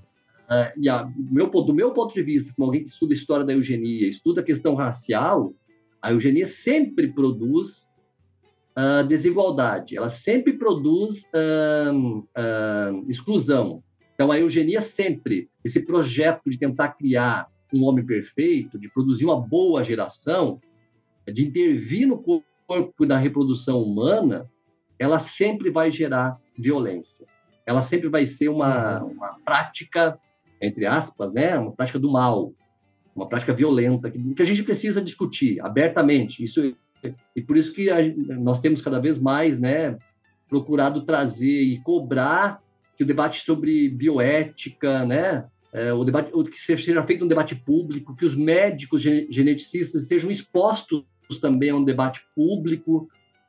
[0.49, 3.45] Uh, e a, meu, do meu ponto de vista, como alguém que estuda a história
[3.45, 5.55] da eugenia, estuda a questão racial,
[6.01, 7.91] a eugenia sempre produz
[8.77, 11.31] uh, desigualdade, ela sempre produz
[13.09, 13.83] exclusão.
[14.15, 19.39] Então, a eugenia sempre, esse projeto de tentar criar um homem perfeito, de produzir uma
[19.41, 20.61] boa geração,
[21.27, 24.51] de intervir no corpo da reprodução humana,
[24.99, 27.27] ela sempre vai gerar violência.
[27.67, 30.19] Ela sempre vai ser uma, uma prática,
[30.61, 32.53] entre aspas, né, uma prática do mal,
[33.15, 36.43] uma prática violenta, que, que a gente precisa discutir abertamente.
[36.43, 36.75] Isso
[37.35, 37.99] e por isso que a,
[38.39, 39.99] nós temos cada vez mais, né,
[40.49, 42.61] procurado trazer e cobrar
[42.97, 48.17] que o debate sobre bioética, né, é, o debate, que seja feito um debate público,
[48.17, 51.05] que os médicos geneticistas sejam expostos
[51.41, 53.09] também a um debate público,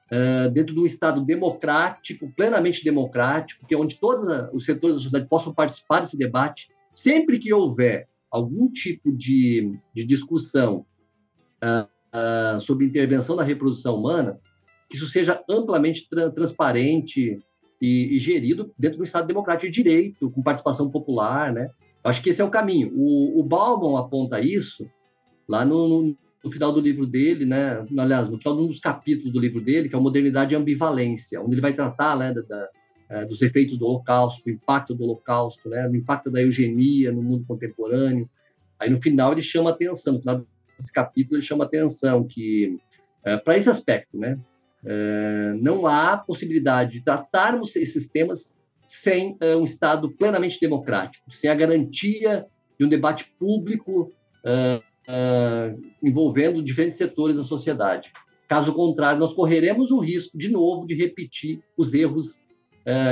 [0.09, 5.01] é, dentro de um Estado democrático, plenamente democrático, que é onde todos os setores da
[5.01, 10.85] sociedade possam participar desse debate, sempre que houver algum tipo de, de discussão
[11.63, 14.39] uh, uh, sobre intervenção na reprodução humana,
[14.89, 17.39] que isso seja amplamente tra transparente
[17.81, 21.69] e, e, gerido dentro do Estado democrático de direito, com participação popular, né?
[22.03, 22.91] Acho que esse é o caminho.
[22.95, 24.89] O, o Bauman aponta isso
[25.47, 27.85] lá no, no, no, final do livro dele, né?
[27.97, 30.57] Aliás, no final de um dos capítulos do livro dele, que é o Modernidade e
[30.57, 32.69] Ambivalência, onde ele vai tratar né, da,
[33.09, 35.87] é, dos efeitos do Holocausto, do impacto do Holocausto, né?
[35.87, 38.29] Do impacto da eugenia no mundo contemporâneo.
[38.79, 40.45] Aí no final ele chama atenção, no final
[40.77, 42.77] desse capítulo ele chama atenção que
[43.23, 44.39] é, para esse aspecto, né?
[44.85, 48.55] É, não há possibilidade de tratarmos esses temas
[48.87, 52.45] sem uh, um Estado plenamente democrático, sem a garantia
[52.79, 54.13] de um debate público
[54.45, 58.11] uh, envolvendo diferentes setores da sociedade.
[58.47, 62.45] Caso contrário, nós correremos o risco, de novo, de repetir os erros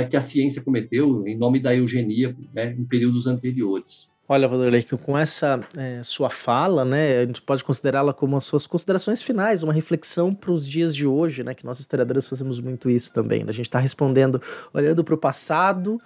[0.08, 4.14] que a ciência cometeu em nome da eugenia né, em períodos anteriores.
[4.28, 8.66] Olha, Vanderlei, com essa é, sua fala, né, a gente pode considerá-la como as suas
[8.66, 12.90] considerações finais, uma reflexão para os dias de hoje, né, que nós historiadores fazemos muito
[12.90, 13.44] isso também.
[13.44, 13.50] Né?
[13.50, 14.42] A gente está respondendo
[14.74, 16.00] olhando para o passado,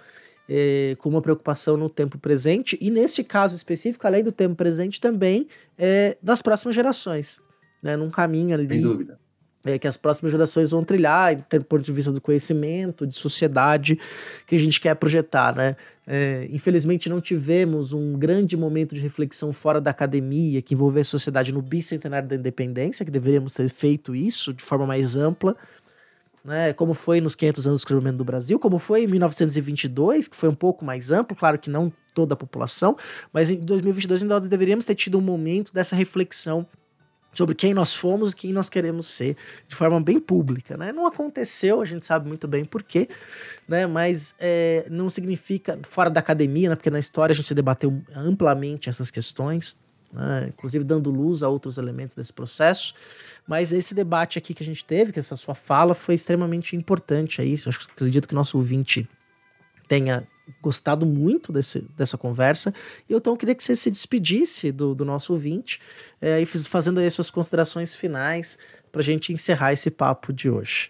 [0.47, 5.01] é, com uma preocupação no tempo presente, e neste caso específico, além do tempo presente,
[5.01, 7.41] também é, das próximas gerações,
[7.81, 8.67] né, num caminho ali.
[8.67, 9.20] Sem dúvida
[9.65, 13.99] é, que as próximas gerações vão trilhar, do ponto de vista do conhecimento, de sociedade
[14.47, 15.75] que a gente quer projetar, né?
[16.07, 21.11] É, infelizmente não tivemos um grande momento de reflexão fora da academia que envolvesse a
[21.11, 25.55] sociedade no bicentenário da independência, que deveríamos ter feito isso de forma mais ampla,
[26.43, 26.73] né?
[26.73, 30.49] Como foi nos 500 anos do descobrimento do Brasil, como foi em 1922, que foi
[30.49, 32.97] um pouco mais amplo, claro que não toda a população,
[33.31, 36.67] mas em 2022 nós deveríamos ter tido um momento dessa reflexão
[37.33, 39.35] sobre quem nós fomos e quem nós queremos ser
[39.67, 40.91] de forma bem pública, né?
[40.91, 43.07] Não aconteceu, a gente sabe muito bem por quê,
[43.67, 43.87] né?
[43.87, 46.75] Mas é, não significa fora da academia, né?
[46.75, 49.77] Porque na história a gente debateu amplamente essas questões,
[50.11, 50.47] né?
[50.49, 52.93] inclusive dando luz a outros elementos desse processo.
[53.47, 57.41] Mas esse debate aqui que a gente teve, que essa sua fala, foi extremamente importante
[57.41, 57.55] aí.
[57.65, 59.07] Eu acredito que nosso ouvinte
[59.87, 60.27] tenha
[60.61, 62.73] gostado muito desse, dessa conversa.
[63.07, 65.79] E eu então queria que você se despedisse do, do nosso ouvinte
[66.21, 68.57] é, e fazendo aí suas considerações finais
[68.91, 70.89] para a gente encerrar esse papo de hoje.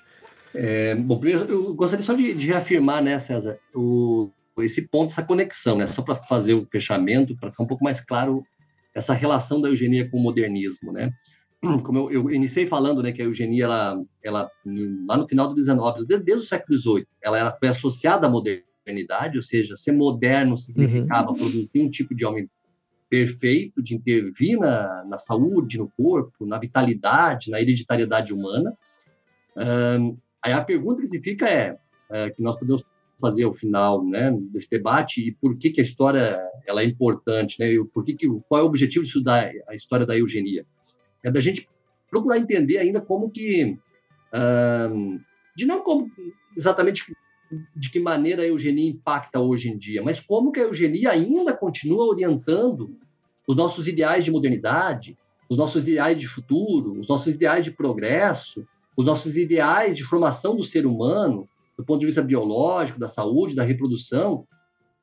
[0.53, 4.29] É, bom, eu gostaria só de, de reafirmar, né, César, o,
[4.59, 8.01] esse ponto, essa conexão, né, só para fazer o fechamento, para ficar um pouco mais
[8.01, 8.43] claro
[8.93, 11.11] essa relação da eugenia com o modernismo, né?
[11.85, 14.51] Como eu, eu iniciei falando, né, que a eugenia, ela, ela
[15.07, 18.29] lá no final do 19, desde, desde o século XVIII, ela, ela foi associada à
[18.29, 21.35] modernidade modernidade, ou seja, ser moderno significava uhum.
[21.35, 22.49] produzir um tipo de homem
[23.09, 28.77] perfeito, de intervir na, na saúde, no corpo, na vitalidade, na hereditariedade humana.
[29.55, 31.77] Um, aí a pergunta que se fica é,
[32.09, 32.85] é, que nós podemos
[33.19, 37.59] fazer ao final né, desse debate e por que, que a história ela é importante,
[37.59, 40.65] né, e por que que, qual é o objetivo de estudar a história da eugenia?
[41.23, 41.69] É da gente
[42.09, 43.77] procurar entender ainda como que,
[44.33, 45.19] um,
[45.55, 46.09] de não como
[46.55, 47.13] exatamente
[47.75, 51.53] de que maneira a eugenia impacta hoje em dia, mas como que a eugenia ainda
[51.53, 52.95] continua orientando
[53.47, 55.17] os nossos ideais de modernidade,
[55.49, 60.55] os nossos ideais de futuro, os nossos ideais de progresso, os nossos ideais de formação
[60.55, 61.47] do ser humano,
[61.77, 64.45] do ponto de vista biológico, da saúde, da reprodução,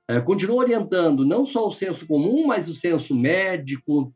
[0.07, 4.13] é, continua orientando não só o senso comum, mas o senso médico,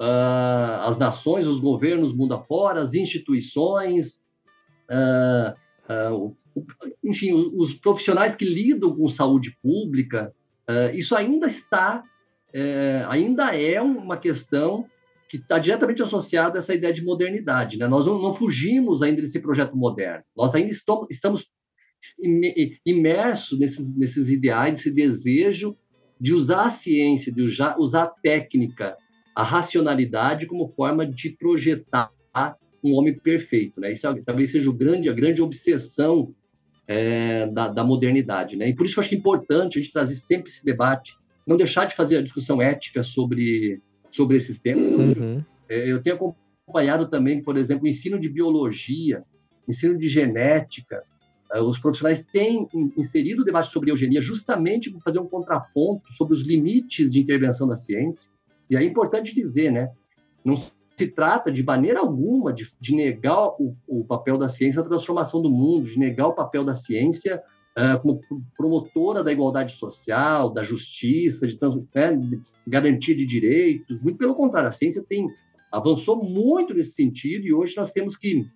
[0.00, 4.26] uh, as nações, os governos mundo afora, as instituições,
[4.90, 5.54] uh,
[6.18, 6.36] uh,
[7.04, 10.34] enfim, os profissionais que lidam com saúde pública,
[10.68, 12.02] uh, isso ainda está,
[12.48, 14.86] uh, ainda é uma questão
[15.28, 17.78] que está diretamente associada a essa ideia de modernidade.
[17.78, 17.86] Né?
[17.86, 21.46] Nós não, não, fugimos ainda desse projeto moderno, nós ainda estamos,
[22.84, 25.76] imersos nesses, nesses ideais, nesse desejo
[26.20, 28.96] de usar a ciência, de usar, usar a técnica,
[29.34, 32.10] a racionalidade como forma de projetar
[32.86, 33.92] um homem perfeito, né?
[33.92, 36.34] Isso é, talvez seja grande, a grande obsessão
[36.86, 38.68] é, da, da, modernidade, né?
[38.68, 41.16] E por isso que eu acho importante a gente trazer sempre esse debate,
[41.46, 43.80] não deixar de fazer a discussão ética sobre,
[44.10, 45.16] sobre esses temas.
[45.16, 45.44] Uhum.
[45.68, 46.16] É, eu tenho
[46.64, 49.24] acompanhado também, por exemplo, o ensino de biologia,
[49.68, 51.02] ensino de genética,
[51.52, 56.34] eh, os profissionais têm inserido o debate sobre eugenia justamente para fazer um contraponto sobre
[56.34, 58.30] os limites de intervenção da ciência.
[58.68, 59.90] E é importante dizer, né?
[60.44, 60.54] Não
[60.96, 65.42] se trata de maneira alguma de, de negar o, o, papel da ciência na transformação
[65.42, 67.42] do mundo, de negar o papel da ciência
[67.76, 68.20] uh, como
[68.56, 71.58] promotora da igualdade social, da justiça, de,
[71.94, 74.00] né, de garantia de direitos.
[74.00, 75.28] Muito pelo contrário, a ciência tem
[75.70, 78.46] avançou muito nesse sentido e hoje nós temos que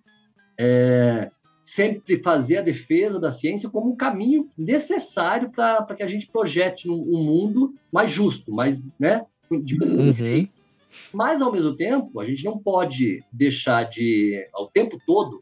[0.57, 1.29] é,
[1.63, 6.89] sempre fazer a defesa da ciência como um caminho necessário para que a gente projete
[6.89, 9.23] um, um, mundo mais justo, mais, né,
[9.63, 10.47] de uhum.
[11.13, 15.39] Mas, ao mesmo tempo, a gente não pode deixar de, ao tempo todo,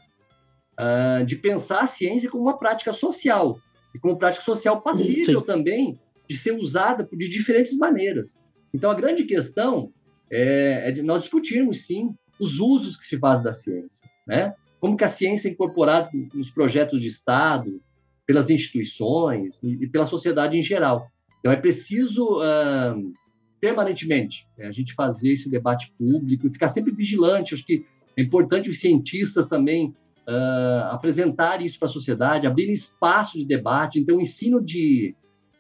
[0.80, 3.60] uh, de pensar a ciência como uma prática social,
[3.94, 5.46] e como prática social passível Sim.
[5.46, 8.44] também de ser usada de diferentes maneiras.
[8.74, 9.92] Então, a grande questão
[10.32, 14.54] é, é nós discutirmos, sim, os usos que se faz da ciência, né?
[14.80, 17.82] como que a ciência é incorporada nos projetos de Estado,
[18.26, 21.08] pelas instituições e pela sociedade em geral.
[21.40, 23.12] Então, é preciso, uh,
[23.60, 27.54] permanentemente, né, a gente fazer esse debate público e ficar sempre vigilante.
[27.54, 27.86] Acho que
[28.16, 29.94] é importante os cientistas também
[30.28, 34.00] uh, apresentarem isso para a sociedade, abrir espaço de debate.
[34.00, 35.16] Então, o ensino de,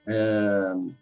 [0.07, 0.93] uh,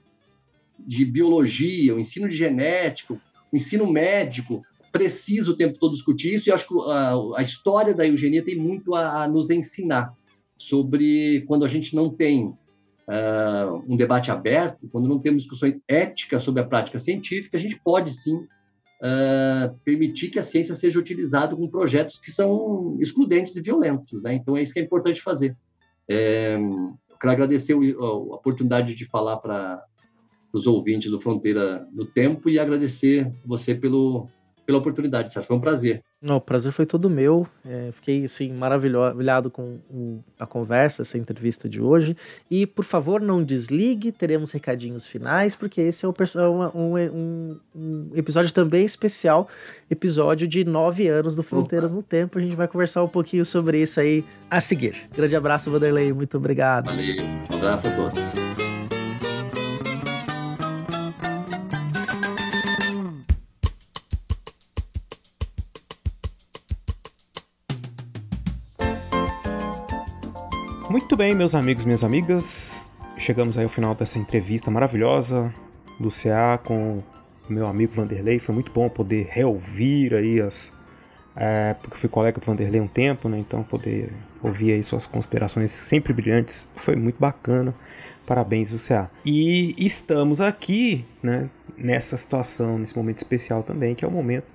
[0.79, 6.49] de biologia, o ensino de genética, o ensino médico, precisa o tempo todo discutir isso,
[6.49, 10.13] e acho que a, a história da eugenia tem muito a, a, nos ensinar
[10.57, 12.57] sobre quando a gente não tem
[13.07, 17.79] uh, um debate aberto, quando não temos discussões éticas sobre a prática científica, a gente
[17.83, 23.61] pode sim uh, permitir que a ciência seja utilizada com projetos que são excludentes e
[23.61, 24.21] violentos.
[24.21, 24.35] Né?
[24.35, 25.55] Então, é isso que é importante fazer.
[26.09, 29.83] É, eu quero agradecer a oportunidade de falar para
[30.53, 34.29] os ouvintes do Fronteira no Tempo e agradecer você pelo,
[34.67, 35.47] pela oportunidade, Sérgio.
[35.47, 36.03] Foi um prazer.
[36.21, 37.47] Não, o prazer foi todo meu.
[37.65, 42.17] É, fiquei assim maravilhado com o, a conversa, essa entrevista de hoje.
[42.51, 44.11] E por favor, não desligue.
[44.11, 46.13] Teremos recadinhos finais, porque esse é um,
[46.75, 49.47] um, um episódio também especial,
[49.89, 52.01] episódio de nove anos do Fronteiras Opa.
[52.01, 52.37] no Tempo.
[52.37, 55.07] A gente vai conversar um pouquinho sobre isso aí a seguir.
[55.15, 56.11] Grande abraço, Vanderlei.
[56.11, 56.87] Muito obrigado.
[56.87, 57.23] Valeu.
[57.49, 58.66] Um abraço a todos.
[71.07, 75.53] Muito bem, meus amigos minhas amigas, chegamos aí ao final dessa entrevista maravilhosa
[75.97, 77.01] do CA com
[77.49, 78.39] o meu amigo Vanderlei.
[78.39, 80.69] Foi muito bom poder reouvir aí as.
[81.33, 83.39] É, porque fui colega do Vanderlei um tempo, né?
[83.39, 84.11] Então poder
[84.43, 87.73] ouvir aí suas considerações sempre brilhantes foi muito bacana.
[88.25, 89.09] Parabéns, do CA.
[89.23, 91.49] E estamos aqui, né?
[91.77, 94.47] Nessa situação, nesse momento especial também, que é o momento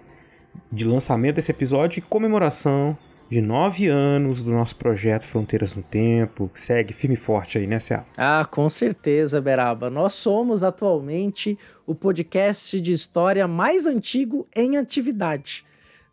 [0.71, 2.95] de lançamento desse episódio e comemoração
[3.33, 7.67] de nove anos do nosso projeto Fronteiras no Tempo, que segue firme e forte aí,
[7.67, 8.05] né, Céu?
[8.15, 9.89] Ah, com certeza, Beraba.
[9.89, 15.65] Nós somos atualmente o podcast de história mais antigo em atividade.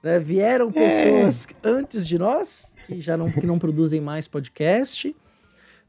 [0.02, 0.18] Né?
[0.18, 0.72] Vieram é.
[0.72, 1.68] pessoas é.
[1.70, 5.14] antes de nós, que já não, que não produzem mais podcast,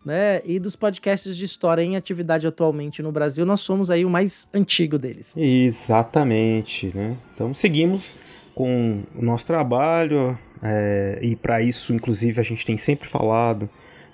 [0.04, 0.40] né?
[0.44, 4.48] E dos podcasts de história em atividade atualmente no Brasil, nós somos aí o mais
[4.52, 5.36] antigo deles.
[5.36, 7.16] Exatamente, né?
[7.32, 8.16] Então seguimos
[8.52, 13.68] com o nosso trabalho, é, e para isso, inclusive, a gente tem sempre falado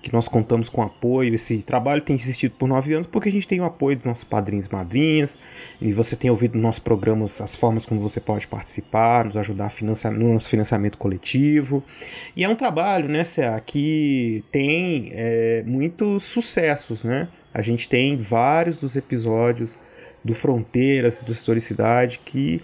[0.07, 1.34] que nós contamos com apoio.
[1.34, 4.22] Esse trabalho tem existido por nove anos porque a gente tem o apoio dos nossos
[4.25, 5.37] padrinhos e madrinhas.
[5.80, 9.72] E você tem ouvido nos nossos programas as formas como você pode participar, nos ajudar
[10.12, 11.83] no nosso financiamento coletivo.
[12.37, 17.26] E é um trabalho, né, CA, que tem é, muitos sucessos, né?
[17.53, 19.79] A gente tem vários dos episódios
[20.22, 22.62] do Fronteiras, do Historicidade, que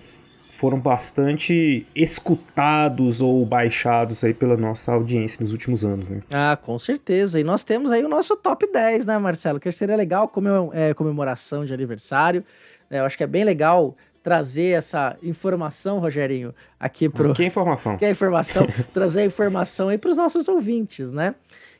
[0.62, 6.22] foram bastante escutados ou baixados aí pela nossa audiência nos últimos anos, né?
[6.30, 7.40] Ah, com certeza.
[7.40, 9.58] E nós temos aí o nosso top 10, né, Marcelo?
[9.58, 12.44] Que seria legal como é, comemoração de aniversário.
[12.88, 17.34] É, eu acho que é bem legal trazer essa informação, Rogerinho, aqui pro...
[17.34, 17.96] Que informação?
[17.96, 18.64] Que é informação,
[18.94, 21.34] trazer a informação aí para os nossos ouvintes, né?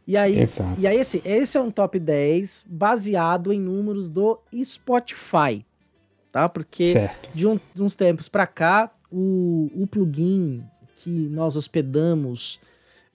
[0.04, 0.80] E aí, Exato.
[0.80, 5.64] e aí esse, esse é um top 10 baseado em números do Spotify
[6.32, 6.48] tá?
[6.48, 7.28] Porque certo.
[7.34, 10.64] de, um, de uns tempos para cá, o, o plugin
[10.96, 12.58] que nós hospedamos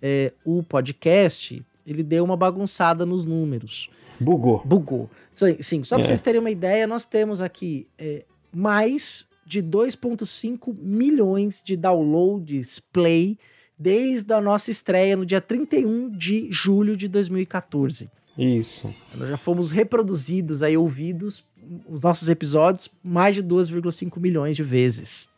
[0.01, 3.89] é, o podcast, ele deu uma bagunçada nos números.
[4.19, 4.61] Bugou.
[4.65, 5.09] Bugou.
[5.31, 5.83] Sim, sim.
[5.83, 6.07] só para É.
[6.07, 8.23] vocês terem uma ideia, nós temos aqui é,
[8.53, 13.37] mais de 2,5 milhões de downloads play
[13.79, 18.09] desde a nossa estreia no dia 31 de julho de 2014.
[18.37, 18.93] Isso.
[19.15, 21.43] Nós já fomos reproduzidos aí, ouvidos,
[21.87, 25.29] os nossos episódios, mais de 2,5 milhões de vezes.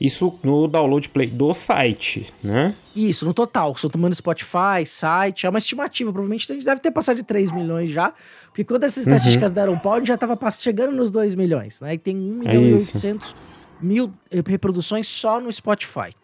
[0.00, 2.72] Isso no download play do site, né?
[2.94, 3.72] Isso, no total.
[3.72, 6.12] Estou tomando Spotify, site, é uma estimativa.
[6.12, 8.14] Provavelmente a gente deve ter passado de 3 milhões já.
[8.46, 9.12] Porque quando essas Uhum.
[9.14, 11.94] estatísticas deram pau, a gente já estava chegando nos 2 milhões, né?
[11.94, 12.86] E tem 1 milhão e É isso.
[12.94, 13.34] 800
[13.80, 16.14] mil eh, reproduções só no Spotify.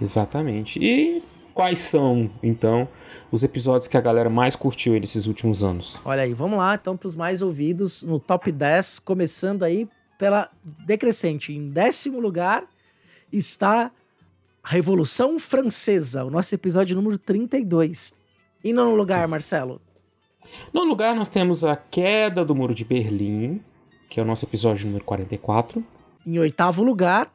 [0.00, 0.78] Exatamente.
[0.82, 1.22] E
[1.54, 2.88] quais são, então,
[3.32, 5.98] os episódios que a galera mais curtiu nesses últimos anos?
[6.04, 9.88] Olha aí, vamos lá então para os mais ouvidos no top 10, começando aí
[10.18, 10.50] pela
[10.86, 11.52] decrescente.
[11.52, 12.64] Em décimo lugar
[13.32, 13.90] está
[14.62, 18.14] a Revolução Francesa, o nosso episódio número 32.
[18.62, 19.80] Em nono lugar, Marcelo,
[20.72, 23.60] No lugar, nós temos a queda do Muro de Berlim,
[24.10, 25.82] que é o nosso episódio número 44.
[26.26, 27.32] Em oitavo lugar,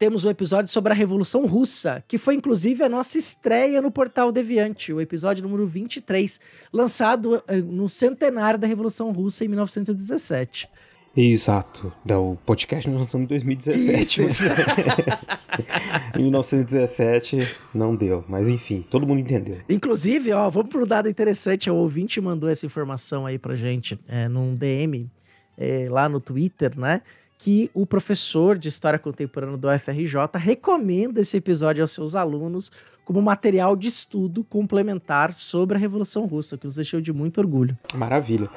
[0.00, 4.32] temos o episódio sobre a Revolução Russa, que foi inclusive a nossa estreia no Portal
[4.32, 6.40] Deviante, o episódio número 23,
[6.72, 10.70] lançado eh, no centenário da Revolução Russa em 1917.
[11.14, 11.92] Exato.
[12.08, 14.02] O podcast nós lançamos em 2017.
[14.02, 14.40] Isso, mas-
[16.16, 19.58] em 1917 não deu, mas enfim, todo mundo entendeu.
[19.68, 21.68] Inclusive, ó, vamos para um dado interessante.
[21.68, 25.10] O ouvinte mandou essa informação aí pra gente é, num DM
[25.58, 27.02] é, lá no Twitter, né?
[27.40, 32.70] Que o professor de História Contemporânea do UFRJ recomenda esse episódio aos seus alunos
[33.04, 37.76] como material de estudo complementar sobre a Revolução Russa, que nos deixou de muito orgulho.
[37.94, 38.48] Maravilha.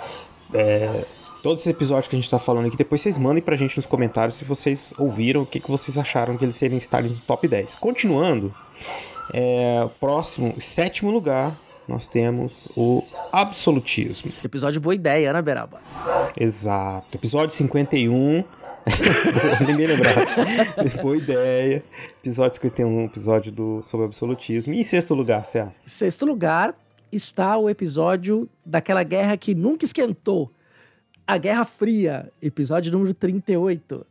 [0.54, 1.06] É,
[1.42, 3.86] todos esses episódios que a gente tá falando aqui, depois vocês mandem pra gente nos
[3.86, 7.48] comentários se vocês ouviram, o que, que vocês acharam que eles serem estarem no top
[7.48, 7.76] 10.
[7.76, 8.54] Continuando,
[9.34, 11.58] é, próximo, sétimo lugar,
[11.88, 14.32] nós temos o absolutismo.
[14.44, 15.82] Episódio boa ideia, né, Beraba?
[16.38, 17.18] Exato.
[17.18, 18.44] Episódio 51.
[19.66, 20.22] Ninguém lembrava.
[21.02, 21.84] Boa ideia.
[22.22, 24.74] Episódio 51, episódio do, sobre absolutismo.
[24.74, 25.72] E em sexto lugar, Cé?
[25.86, 26.76] Em sexto lugar
[27.12, 30.52] está o episódio daquela guerra que nunca esquentou.
[31.26, 34.06] A Guerra Fria, episódio número 38.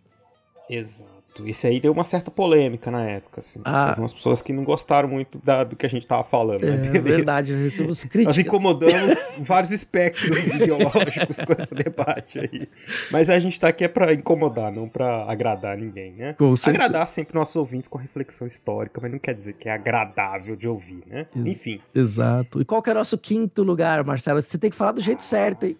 [0.70, 1.11] Exato.
[1.46, 3.60] Esse aí deu uma certa polêmica na época, assim.
[3.64, 3.88] Ah.
[3.90, 6.60] Teve umas pessoas que não gostaram muito da- do que a gente tava falando.
[6.62, 6.74] né?
[6.74, 7.00] É Beleza.
[7.02, 8.38] verdade, nós recebemos Nós críticas.
[8.38, 12.68] incomodamos vários espectros ideológicos com esse debate aí.
[13.10, 16.34] Mas a gente tá aqui é pra incomodar, não pra agradar ninguém, né?
[16.34, 16.84] Com certeza.
[16.84, 20.68] Agradar sempre nossos ouvintes com reflexão histórica, mas não quer dizer que é agradável de
[20.68, 21.26] ouvir, né?
[21.34, 21.80] Ex- Enfim.
[21.94, 22.60] Exato.
[22.60, 24.40] E qual que é o nosso quinto lugar, Marcelo?
[24.42, 25.76] Você tem que falar do jeito certo, hein?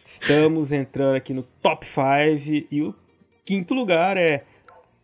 [0.00, 2.94] Estamos entrando aqui no top 5 e o
[3.48, 4.44] quinto lugar é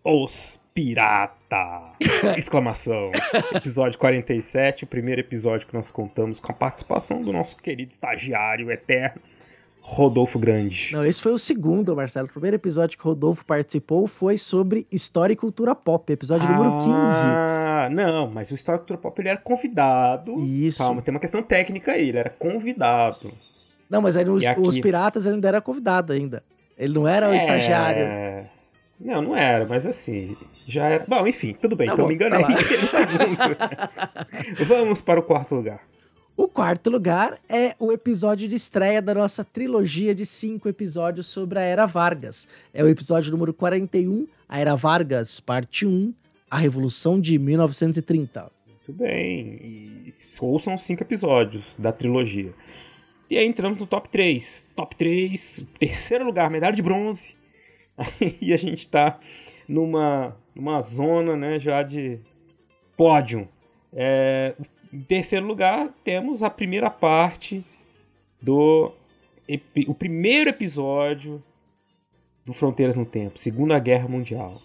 [0.04, 1.92] Os Pirata!
[2.36, 3.10] Exclamação.
[3.54, 8.70] Episódio 47, o primeiro episódio que nós contamos com a participação do nosso querido estagiário
[8.70, 9.18] eterno,
[9.80, 10.90] Rodolfo Grande.
[10.92, 12.26] Não, esse foi o segundo, Marcelo.
[12.26, 16.80] O primeiro episódio que o Rodolfo participou foi sobre história e cultura pop, episódio número
[16.80, 17.24] 15.
[17.26, 20.38] Ah, não, mas o História Cultura Pop ele era convidado.
[20.40, 20.80] Isso.
[20.80, 23.32] Calma, tem uma questão técnica aí, ele era convidado.
[23.88, 24.60] Não, mas aí nos, E aqui?
[24.60, 26.44] os Piratas ele ainda era convidado ainda.
[26.76, 28.04] Ele não era o É, estagiário.
[29.04, 30.34] Não, não era, mas assim,
[30.66, 31.04] já era.
[31.06, 34.64] Bom, enfim, tudo bem, Tá então bom, me enganei tá segundo.
[34.66, 35.82] Vamos para o quarto lugar.
[36.34, 41.58] O quarto lugar é o episódio de estreia da nossa trilogia de cinco episódios sobre
[41.58, 42.48] a Era Vargas.
[42.72, 46.12] É o episódio número 41, a Era Vargas, parte 1,
[46.50, 48.50] a Revolução de 1930.
[48.66, 49.60] Muito bem.
[49.62, 50.10] E
[50.40, 52.52] ouçam os cinco episódios da trilogia.
[53.30, 54.64] E aí entramos no top 3.
[54.74, 57.36] Top 3, terceiro lugar, medalha de bronze.
[57.96, 59.18] Aí a gente tá
[59.68, 62.18] numa, numa zona né, já de
[62.96, 63.48] pódio.
[63.92, 64.54] É,
[64.92, 67.64] em terceiro lugar, temos a primeira parte
[68.40, 68.92] do.
[69.86, 71.42] o primeiro episódio
[72.44, 74.60] do Fronteiras no Tempo, Segunda Guerra Mundial.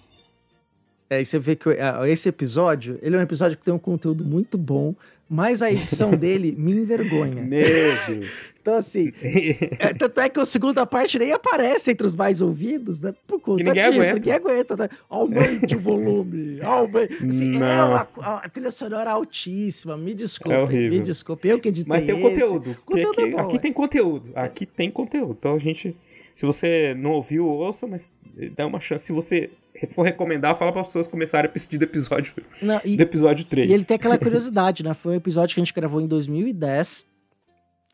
[1.10, 3.80] É, e você vê que ah, esse episódio, ele é um episódio que tem um
[3.80, 4.94] conteúdo muito bom,
[5.28, 7.42] mas a edição dele me envergonha.
[7.42, 7.64] Meu
[8.08, 8.59] Deus!
[8.70, 9.12] Então, assim,
[9.80, 13.14] é, tanto é que a segunda parte nem aparece entre os mais ouvidos, né?
[13.26, 14.14] Por conta ninguém disso, aguenta.
[14.14, 14.90] ninguém aguenta, né?
[15.10, 17.26] Aumente o volume, aumente.
[17.28, 17.90] Assim, é Não.
[17.90, 20.92] uma, a trilha sonora altíssima, me desculpe, É horrível.
[20.92, 22.22] me desculpe, eu que editei Mas tem esse.
[22.22, 22.78] conteúdo.
[22.86, 23.60] Conteúdo aqui, é bom, aqui é.
[23.60, 24.32] tem conteúdo.
[24.36, 25.36] Aqui tem conteúdo.
[25.40, 25.98] Então a gente.
[26.36, 28.10] Se você não ouviu, ouça, mas
[28.56, 29.06] dá uma chance.
[29.06, 29.50] Se você
[29.90, 33.46] for recomendar, fala para as pessoas começarem a assistir do episódio, Não, e, do episódio
[33.46, 33.70] 3.
[33.70, 34.94] e ele tem aquela curiosidade, né?
[34.94, 37.08] Foi um episódio que a gente gravou em 2010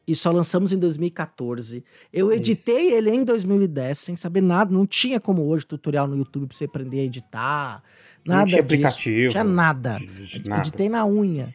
[0.08, 1.84] e só lançamos em 2014.
[2.14, 6.48] Eu editei ele em 2010 sem saber nada, não tinha como hoje tutorial no YouTube
[6.48, 7.84] pra você aprender a editar,
[8.26, 8.74] Não nada tinha disso.
[8.76, 9.32] aplicativo.
[9.32, 9.98] Tinha nada.
[10.46, 10.62] Nada.
[10.62, 11.54] Editei na unha.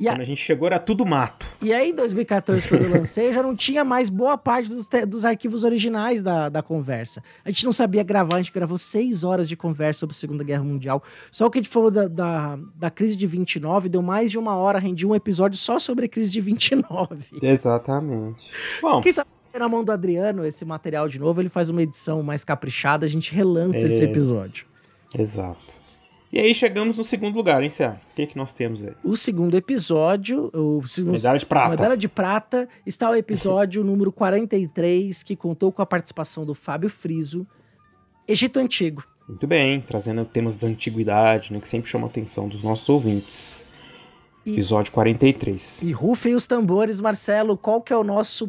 [0.00, 0.22] E Quando a...
[0.22, 1.46] a gente chegou era tudo mato.
[1.60, 4.88] E aí, em 2014, quando eu lancei, eu já não tinha mais boa parte dos,
[5.06, 7.22] dos arquivos originais da, da conversa.
[7.44, 10.42] A gente não sabia gravar, a gente gravou seis horas de conversa sobre a Segunda
[10.42, 11.02] Guerra Mundial.
[11.30, 14.38] Só o que a gente falou da, da, da crise de 29 deu mais de
[14.38, 17.26] uma hora, rendi um episódio só sobre a crise de 29.
[17.42, 18.50] Exatamente.
[18.80, 19.02] Bom.
[19.02, 22.42] Quem sabe na mão do Adriano esse material de novo, ele faz uma edição mais
[22.42, 23.86] caprichada, a gente relança é...
[23.88, 24.64] esse episódio.
[25.18, 25.79] Exato.
[26.32, 28.00] E aí chegamos no segundo lugar, hein, Cia?
[28.12, 28.92] O que, é que nós temos aí?
[29.02, 31.70] O segundo episódio, o segundo, Medalha de Prata.
[31.70, 36.88] Medalha de Prata, está o episódio número 43, que contou com a participação do Fábio
[36.88, 37.44] Friso,
[38.28, 39.02] Egito Antigo.
[39.28, 43.66] Muito bem, trazendo temas da antiguidade, né, que sempre chamam a atenção dos nossos ouvintes.
[44.46, 45.82] E, episódio 43.
[45.82, 48.48] E rufem os tambores, Marcelo, qual que é o nosso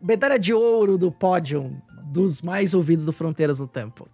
[0.00, 4.08] medalha de ouro do pódio dos mais ouvidos do Fronteiras no Tempo?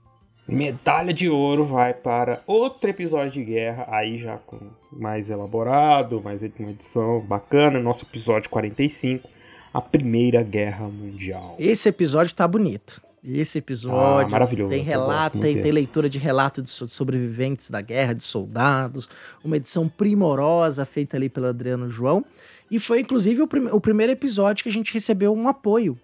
[0.48, 4.58] Medalha de ouro vai para outro episódio de guerra, aí já com
[4.90, 9.28] mais elaborado, mais uma edição bacana, nosso episódio 45,
[9.74, 11.54] a Primeira Guerra Mundial.
[11.58, 13.02] Esse episódio tá bonito.
[13.22, 18.22] Esse episódio ah, tem relato, tem, tem leitura de relato de sobreviventes da guerra, de
[18.22, 19.06] soldados,
[19.44, 22.24] uma edição primorosa feita ali pelo Adriano João.
[22.70, 25.98] E foi inclusive o, prim o primeiro episódio que a gente recebeu um apoio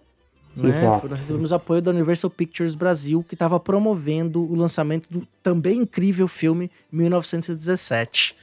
[0.57, 0.81] né?
[1.09, 6.29] Nós recebemos apoio da Universal Pictures Brasil, que estava promovendo o lançamento do também incrível
[6.29, 8.35] filme 1917.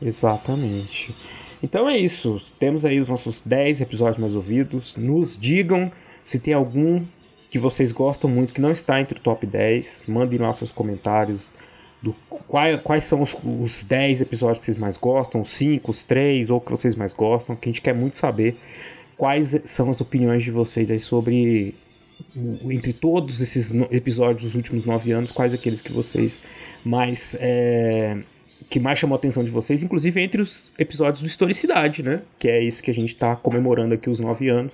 [0.00, 1.14] Exatamente.
[1.62, 2.40] Então é isso.
[2.58, 4.96] Temos aí os nossos 10 episódios mais ouvidos.
[4.96, 5.90] Nos digam
[6.22, 7.02] se tem algum
[7.50, 10.04] que vocês gostam muito que não está entre o top 10.
[10.08, 11.48] Mandem lá seus comentários
[12.02, 16.04] do quais, quais são os, os 10 episódios que vocês mais gostam, os 5, os
[16.04, 18.56] 3 ou que vocês mais gostam, que a gente quer muito saber
[19.16, 21.74] quais são as opiniões de vocês aí sobre
[22.70, 26.38] entre todos esses episódios dos últimos nove anos, quais aqueles que vocês
[26.84, 28.18] mais é,
[28.68, 32.22] que mais chamou a atenção de vocês, inclusive entre os episódios do Historicidade, né?
[32.38, 34.72] Que é isso que a gente está comemorando aqui os nove anos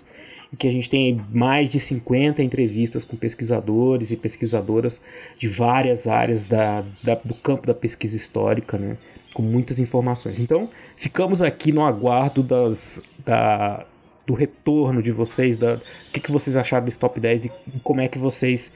[0.52, 5.00] e que a gente tem mais de 50 entrevistas com pesquisadores e pesquisadoras
[5.38, 8.96] de várias áreas da, da do campo da pesquisa histórica, né?
[9.32, 10.40] Com muitas informações.
[10.40, 13.86] Então, ficamos aqui no aguardo das, da,
[14.26, 17.52] do retorno de vocês, da, o que, que vocês acharam desse top 10 e
[17.82, 18.72] como é que vocês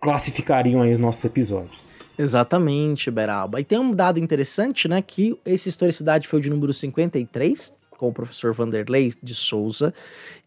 [0.00, 1.86] classificariam aí os nossos episódios.
[2.18, 3.60] Exatamente, Beralba.
[3.60, 8.08] E tem um dado interessante, né, que esse Historicidade foi o de número 53, com
[8.08, 9.94] o professor Vanderlei de Souza,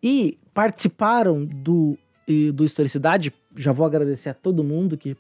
[0.04, 1.98] e participaram do,
[2.54, 5.16] do Historicidade, já vou agradecer a todo mundo que,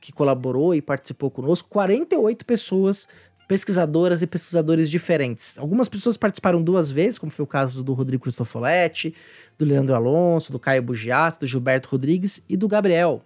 [0.00, 3.08] que colaborou e participou conosco, 48 pessoas
[3.50, 5.58] pesquisadoras e pesquisadores diferentes.
[5.58, 9.12] Algumas pessoas participaram duas vezes, como foi o caso do Rodrigo Cristofoletti,
[9.58, 13.24] do Leandro Alonso, do Caio Bugiato, do Gilberto Rodrigues e do Gabriel.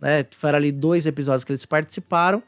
[0.00, 0.26] Né?
[0.32, 2.42] Foram ali dois episódios que eles participaram.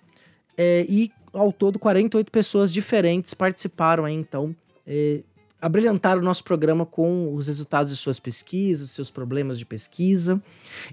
[0.59, 4.53] É, e ao todo 48 pessoas diferentes participaram aí, então,
[4.85, 5.21] é,
[5.63, 10.43] abrilhantar o nosso programa com os resultados de suas pesquisas, seus problemas de pesquisa.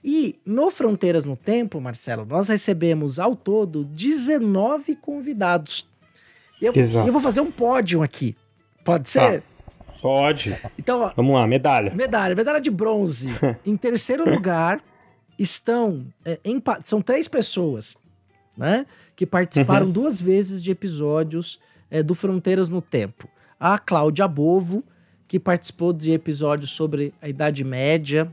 [0.03, 5.89] E no Fronteiras no Tempo, Marcelo, nós recebemos ao todo 19 convidados.
[6.61, 7.07] Eu, Exato.
[7.07, 8.37] eu vou fazer um pódio aqui.
[8.85, 9.41] Pode ser?
[9.41, 10.55] Ah, pode.
[10.77, 11.91] Então, ó, Vamos lá, medalha.
[11.95, 13.29] Medalha, medalha de bronze.
[13.65, 14.83] em terceiro lugar
[15.39, 16.37] estão é,
[16.83, 17.97] são três pessoas,
[18.55, 18.85] né,
[19.15, 19.91] que participaram uhum.
[19.91, 21.59] duas vezes de episódios
[21.89, 23.27] é, do Fronteiras no Tempo
[23.59, 24.83] a Cláudia Bovo,
[25.27, 28.31] que participou de episódios sobre a Idade Média,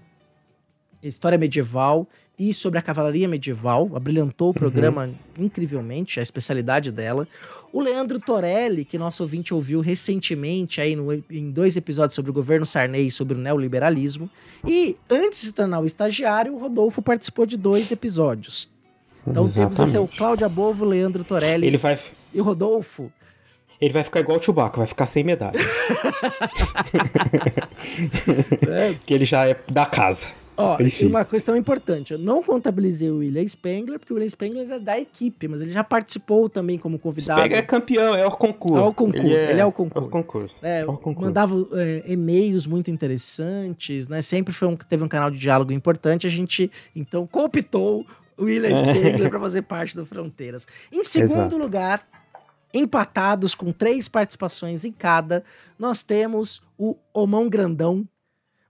[1.03, 2.09] história medieval
[2.39, 4.55] e sobre a cavalaria medieval, abrilhantou o uhum.
[4.55, 5.45] programa uhum.
[5.45, 7.27] incrivelmente, a especialidade dela.
[7.73, 12.35] O Leandro Torelli, que nosso ouvinte ouviu recentemente aí no, em dois episódios sobre o
[12.35, 14.31] governo Sarney e sobre o neoliberalismo.
[14.67, 18.71] E antes de se tornar o estagiário, o Rodolfo participou de dois episódios.
[19.27, 19.77] Então Exatamente.
[19.77, 21.99] temos assim, o Cláudia Bovo, Leandro Torelli Ele vai...
[22.33, 23.11] e o Rodolfo
[23.81, 25.59] ele vai ficar igual o Chewbacca, vai ficar sem medalha.
[28.69, 28.95] é.
[29.05, 30.29] que ele já é da casa.
[30.57, 31.09] Ó, Enfim.
[31.09, 34.99] uma questão importante, eu não contabilizei o William Spengler, porque o William Spengler é da
[34.99, 37.41] equipe, mas ele já participou também como convidado.
[37.41, 38.79] Spengler é campeão, é o concurso.
[38.79, 40.07] É o concurso, ele é, ele é o concurso.
[40.07, 40.55] É o concurso.
[40.63, 41.27] É, é o concurso.
[41.27, 44.23] Mandava é, e-mails muito interessantes, né?
[44.23, 48.07] Sempre foi um, teve um canal de diálogo importante, a gente então cooptou
[48.39, 50.67] o William Spengler para fazer parte do Fronteiras.
[50.91, 51.59] Em segundo Exato.
[51.59, 52.07] lugar,
[52.77, 55.45] empatados com três participações em cada,
[55.79, 58.07] nós temos o Omão Grandão,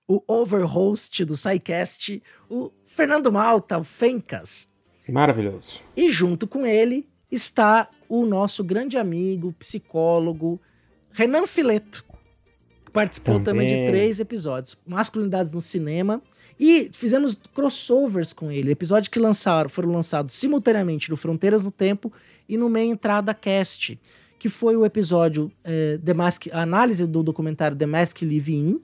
[0.07, 4.71] o overhost do SciCast, o Fernando Malta, o Fencas.
[5.09, 5.81] Maravilhoso.
[5.97, 10.61] E junto com ele está o nosso grande amigo, psicólogo,
[11.13, 12.05] Renan Fileto.
[12.93, 14.79] Participou também, também de três episódios.
[14.87, 16.23] Masculinidades no cinema.
[16.59, 18.71] E fizemos crossovers com ele.
[18.71, 22.11] Episódios que lançaram, foram lançados simultaneamente no Fronteiras no Tempo
[22.49, 23.99] e no Meia Entrada Cast,
[24.39, 28.81] que foi o episódio é, The Mask, a análise do documentário The Mask Live In.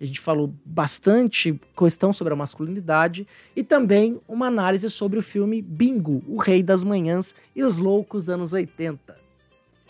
[0.00, 3.26] A gente falou bastante questão sobre a masculinidade
[3.56, 8.28] e também uma análise sobre o filme Bingo, O Rei das Manhãs e os Loucos
[8.28, 9.16] Anos 80.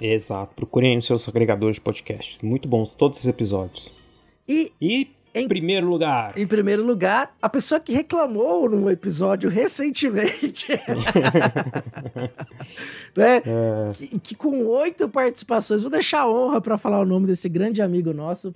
[0.00, 0.54] Exato.
[0.54, 2.40] Procurem os seus agregadores de podcasts.
[2.40, 3.92] Muito bons todos esses episódios.
[4.48, 5.10] E, e
[5.40, 6.36] em primeiro lugar.
[6.36, 10.68] Em primeiro lugar, a pessoa que reclamou num episódio recentemente.
[13.16, 13.36] né?
[13.36, 13.92] É.
[13.94, 17.82] Que, que, com oito participações, vou deixar a honra para falar o nome desse grande
[17.82, 18.54] amigo nosso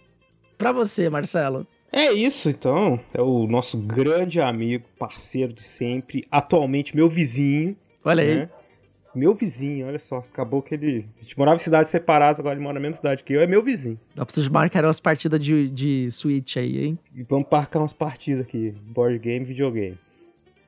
[0.56, 1.66] para você, Marcelo.
[1.90, 2.98] É isso, então.
[3.12, 7.76] É o nosso grande amigo, parceiro de sempre, atualmente meu vizinho.
[8.04, 8.50] Olha né?
[9.14, 11.06] Meu vizinho, olha só, acabou que ele.
[11.18, 13.46] A gente morava em cidades separadas, agora ele mora na mesma cidade que eu, é
[13.46, 14.00] meu vizinho.
[14.14, 16.98] Dá pra vocês marcar umas partidas de, de Switch aí, hein?
[17.14, 19.98] E vamos marcar umas partidas aqui: board game, videogame.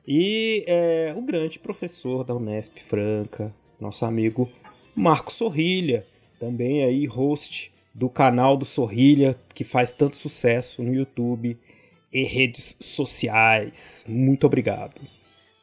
[0.07, 4.47] E é, o grande professor da Unesp Franca, nosso amigo
[4.95, 6.05] Marco Sorrilha,
[6.39, 11.57] também aí host do canal do Sorrilha, que faz tanto sucesso no YouTube
[12.13, 14.05] e redes sociais.
[14.07, 15.01] Muito obrigado.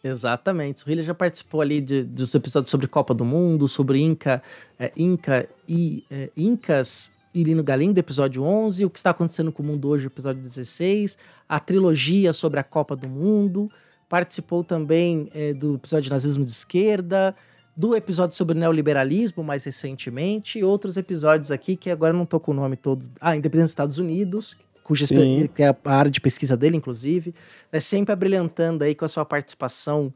[0.03, 0.85] Exatamente.
[0.85, 4.43] O Hillier já participou ali de, dos episódios sobre Copa do Mundo, sobre Inca,
[4.79, 9.63] é, Inca e é, Incas e Lino Galindo, episódio 11, o que está acontecendo com
[9.63, 11.17] o mundo hoje, episódio 16,
[11.49, 13.71] a trilogia sobre a Copa do Mundo,
[14.09, 17.35] participou também é, do episódio de nazismo de esquerda,
[17.75, 22.51] do episódio sobre neoliberalismo mais recentemente, e outros episódios aqui que agora não estou com
[22.51, 23.11] o nome todo.
[23.19, 27.35] Ah, Independência dos Estados Unidos, cuja que é a área de pesquisa dele, inclusive,
[27.71, 30.13] é sempre abrilhantando aí com a sua participação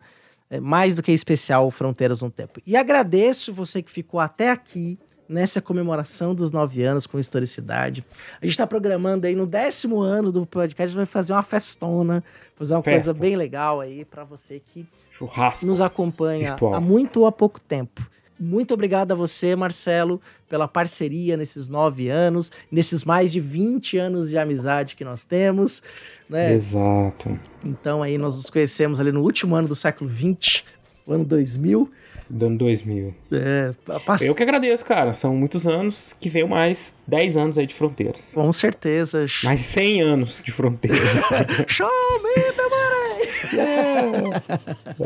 [0.51, 2.61] é, mais do que especial Fronteiras no Tempo.
[2.67, 4.99] E agradeço você que ficou até aqui
[5.29, 8.05] nessa comemoração dos nove anos com historicidade.
[8.41, 11.43] A gente está programando aí no décimo ano do podcast, a gente vai fazer uma
[11.43, 12.23] festona,
[12.55, 13.13] fazer uma Festa.
[13.13, 16.75] coisa bem legal aí para você que Churrasco nos acompanha virtual.
[16.75, 18.09] há muito ou há pouco tempo.
[18.39, 24.29] Muito obrigado a você, Marcelo, pela parceria nesses nove anos, nesses mais de 20 anos
[24.29, 25.83] de amizade que nós temos.
[26.29, 26.53] Né?
[26.55, 27.39] Exato.
[27.65, 30.65] Então aí nós nos conhecemos ali no último ano do século 20,
[31.07, 31.91] o ano 2000.
[32.29, 33.15] Do ano 2000.
[33.33, 33.73] É,
[34.05, 34.23] pass...
[34.23, 35.13] Eu que agradeço, cara.
[35.13, 38.33] São muitos anos que veio mais 10 anos aí de fronteiras.
[38.35, 39.25] Com certeza.
[39.45, 40.99] Mais 100 anos de fronteiras.
[41.69, 41.89] Show
[42.23, 42.67] me the
[45.01, 45.03] é.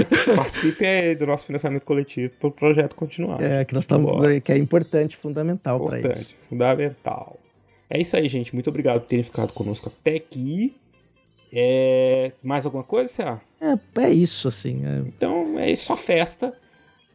[0.00, 0.34] é.
[0.36, 3.42] Participe aí do nosso financiamento coletivo para o projeto continuar.
[3.42, 4.12] É, que nós estamos.
[4.42, 6.34] Que é importante, fundamental para isso.
[6.48, 7.38] Fundamental.
[7.88, 8.54] É isso aí, gente.
[8.54, 10.74] Muito obrigado por terem ficado conosco até aqui.
[11.52, 12.32] É...
[12.42, 13.40] Mais alguma coisa, Cé?
[13.60, 14.82] É, é isso, assim.
[14.84, 14.98] É...
[15.00, 16.52] Então, é só festa.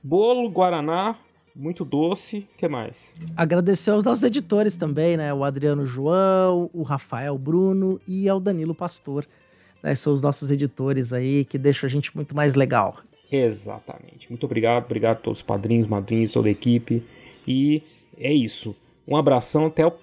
[0.03, 1.17] Bolo, Guaraná,
[1.55, 2.47] muito doce.
[2.53, 3.15] O que mais?
[3.35, 5.33] Agradecer aos nossos editores também, né?
[5.33, 9.25] O Adriano João, o Rafael Bruno e ao Danilo Pastor
[9.81, 12.99] né, são os nossos editores aí que deixam a gente muito mais legal.
[13.31, 14.29] Exatamente.
[14.29, 17.03] Muito obrigado, obrigado a todos os padrinhos, madrinhas, toda a equipe.
[17.47, 17.83] E
[18.17, 18.75] é isso.
[19.07, 19.93] Um abração até o.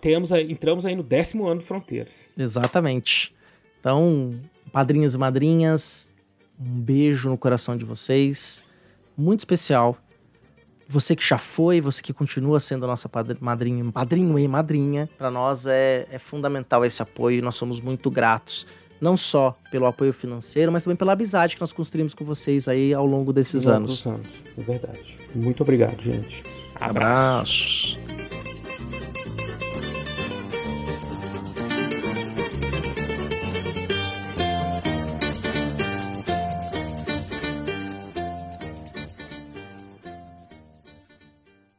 [0.00, 2.28] Temos, entramos aí no décimo ano de Fronteiras.
[2.36, 3.34] Exatamente.
[3.80, 4.34] Então,
[4.70, 6.12] padrinhos e madrinhas,
[6.60, 8.62] um beijo no coração de vocês.
[9.16, 9.96] Muito especial.
[10.88, 13.08] Você que já foi, você que continua sendo a nossa
[13.40, 17.42] madrinha, padrinho e madrinha, para nós é, é fundamental esse apoio.
[17.42, 18.66] Nós somos muito gratos
[19.00, 22.92] não só pelo apoio financeiro, mas também pela amizade que nós construímos com vocês aí
[22.92, 24.06] ao longo desses anos.
[24.06, 24.20] anos.
[24.58, 25.16] É verdade.
[25.34, 26.44] Muito obrigado, gente.
[26.74, 27.96] Abraços.